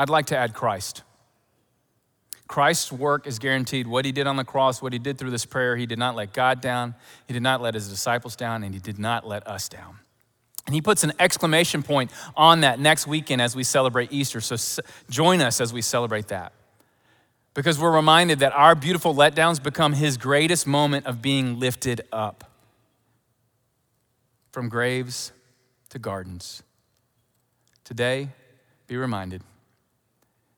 like 0.08 0.26
to 0.26 0.36
add 0.36 0.54
Christ. 0.54 1.02
Christ's 2.48 2.90
work 2.90 3.26
is 3.26 3.38
guaranteed. 3.38 3.86
What 3.86 4.04
he 4.04 4.12
did 4.12 4.26
on 4.26 4.36
the 4.36 4.44
cross, 4.44 4.82
what 4.82 4.92
he 4.92 4.98
did 4.98 5.18
through 5.18 5.30
this 5.30 5.46
prayer, 5.46 5.76
he 5.76 5.86
did 5.86 5.98
not 5.98 6.14
let 6.14 6.32
God 6.32 6.60
down, 6.60 6.94
he 7.26 7.32
did 7.32 7.42
not 7.42 7.60
let 7.60 7.74
his 7.74 7.88
disciples 7.88 8.36
down, 8.36 8.62
and 8.62 8.74
he 8.74 8.80
did 8.80 8.98
not 8.98 9.26
let 9.26 9.46
us 9.46 9.68
down. 9.68 9.98
And 10.66 10.74
he 10.74 10.80
puts 10.80 11.04
an 11.04 11.12
exclamation 11.18 11.82
point 11.82 12.10
on 12.36 12.60
that 12.60 12.80
next 12.80 13.06
weekend 13.06 13.42
as 13.42 13.54
we 13.54 13.64
celebrate 13.64 14.12
Easter. 14.12 14.40
So 14.40 14.82
join 15.10 15.42
us 15.42 15.60
as 15.60 15.72
we 15.72 15.82
celebrate 15.82 16.28
that. 16.28 16.52
Because 17.54 17.78
we're 17.78 17.94
reminded 17.94 18.40
that 18.40 18.52
our 18.52 18.74
beautiful 18.74 19.14
letdowns 19.14 19.62
become 19.62 19.92
his 19.92 20.16
greatest 20.16 20.66
moment 20.66 21.06
of 21.06 21.22
being 21.22 21.58
lifted 21.58 22.02
up. 22.12 22.50
From 24.50 24.68
graves 24.68 25.32
to 25.90 25.98
gardens. 25.98 26.62
Today, 27.84 28.28
be 28.86 28.96
reminded 28.96 29.42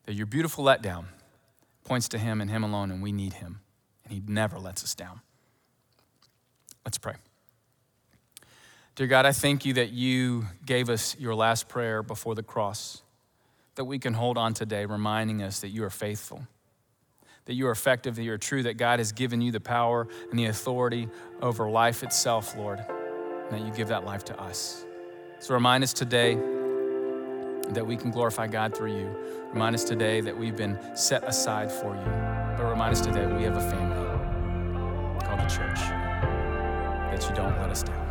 that 0.07 0.15
your 0.15 0.27
beautiful 0.27 0.65
letdown 0.65 1.05
points 1.85 2.09
to 2.09 2.19
Him 2.19 2.41
and 2.41 2.51
Him 2.51 2.65
alone, 2.65 2.91
and 2.91 3.03
we 3.03 3.13
need 3.13 3.35
Him, 3.35 3.61
and 4.05 4.13
He 4.13 4.23
never 4.27 4.59
lets 4.59 4.83
us 4.83 4.95
down. 4.95 5.21
Let's 6.85 6.99
pray. 6.99 7.15
Dear 8.95 9.07
God, 9.07 9.27
I 9.27 9.33
thank 9.33 9.65
you 9.65 9.75
that 9.75 9.91
you 9.91 10.47
gave 10.65 10.89
us 10.89 11.17
your 11.19 11.35
last 11.35 11.69
prayer 11.69 12.03
before 12.03 12.35
the 12.35 12.43
cross, 12.43 13.03
that 13.75 13.85
we 13.85 13.99
can 13.99 14.15
hold 14.15 14.39
on 14.39 14.55
today, 14.55 14.87
reminding 14.87 15.43
us 15.43 15.61
that 15.61 15.69
you 15.69 15.85
are 15.85 15.91
faithful, 15.91 16.47
that 17.47 17.55
you 17.55 17.67
are 17.67 17.71
effective, 17.71 18.17
that 18.17 18.23
you 18.23 18.33
are 18.33 18.39
true, 18.39 18.63
that 18.65 18.77
God 18.77 18.99
has 18.99 19.13
given 19.13 19.41
you 19.41 19.51
the 19.51 19.61
power 19.61 20.07
and 20.31 20.39
the 20.39 20.47
authority 20.47 21.09
over 21.41 21.71
life 21.71 22.03
itself, 22.03 22.57
Lord, 22.57 22.81
and 22.81 23.51
that 23.51 23.65
you 23.67 23.73
give 23.73 23.89
that 23.89 24.05
life 24.05 24.25
to 24.27 24.41
us. 24.41 24.85
So 25.41 25.55
remind 25.55 25.83
us 25.85 25.93
today 25.93 26.35
that 27.71 27.87
we 27.87 27.97
can 27.97 28.11
glorify 28.11 28.47
God 28.47 28.77
through 28.77 28.97
you. 28.97 29.17
Remind 29.53 29.75
us 29.75 29.85
today 29.85 30.21
that 30.21 30.37
we've 30.37 30.57
been 30.57 30.79
set 30.97 31.25
aside 31.25 31.71
for 31.71 31.95
you. 31.95 32.57
But 32.57 32.69
remind 32.69 32.93
us 32.93 33.01
today 33.01 33.27
we 33.27 33.43
have 33.45 33.57
a 33.57 33.71
family 33.71 33.97
called 35.25 35.41
the 35.41 35.47
church, 35.47 35.79
that 35.79 37.25
you 37.29 37.35
don't 37.35 37.57
let 37.59 37.71
us 37.71 37.83
down. 37.83 38.07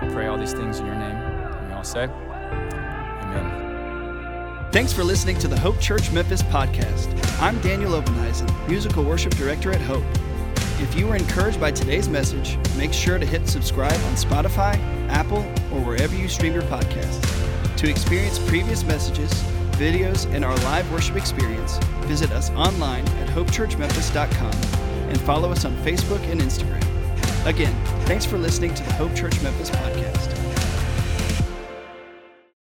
I 0.00 0.08
pray 0.12 0.26
all 0.26 0.38
these 0.38 0.52
things 0.52 0.78
in 0.78 0.86
your 0.86 0.94
name. 0.94 1.16
And 1.16 1.68
we 1.68 1.74
all 1.74 1.84
say, 1.84 2.04
Amen. 2.04 3.61
Thanks 4.72 4.90
for 4.90 5.04
listening 5.04 5.38
to 5.40 5.48
the 5.48 5.60
Hope 5.60 5.78
Church 5.80 6.10
Memphis 6.12 6.42
podcast. 6.44 7.12
I'm 7.42 7.60
Daniel 7.60 7.92
Openheisen, 7.92 8.48
musical 8.66 9.04
worship 9.04 9.34
director 9.34 9.70
at 9.70 9.82
Hope. 9.82 10.02
If 10.80 10.94
you 10.94 11.06
were 11.06 11.14
encouraged 11.14 11.60
by 11.60 11.72
today's 11.72 12.08
message, 12.08 12.56
make 12.78 12.94
sure 12.94 13.18
to 13.18 13.26
hit 13.26 13.46
subscribe 13.46 13.92
on 13.92 14.14
Spotify, 14.14 14.78
Apple, 15.10 15.40
or 15.70 15.84
wherever 15.84 16.16
you 16.16 16.26
stream 16.26 16.54
your 16.54 16.62
podcasts. 16.62 17.76
To 17.76 17.90
experience 17.90 18.38
previous 18.38 18.82
messages, 18.82 19.30
videos, 19.72 20.24
and 20.34 20.42
our 20.42 20.56
live 20.60 20.90
worship 20.90 21.16
experience, 21.16 21.76
visit 22.06 22.32
us 22.32 22.48
online 22.52 23.06
at 23.18 23.28
hopechurchmemphis.com 23.28 24.54
and 25.10 25.20
follow 25.20 25.52
us 25.52 25.66
on 25.66 25.76
Facebook 25.84 26.22
and 26.30 26.40
Instagram. 26.40 26.80
Again, 27.44 27.74
thanks 28.06 28.24
for 28.24 28.38
listening 28.38 28.72
to 28.72 28.82
the 28.82 28.92
Hope 28.94 29.14
Church 29.14 29.38
Memphis 29.42 29.68
podcast. 29.68 30.51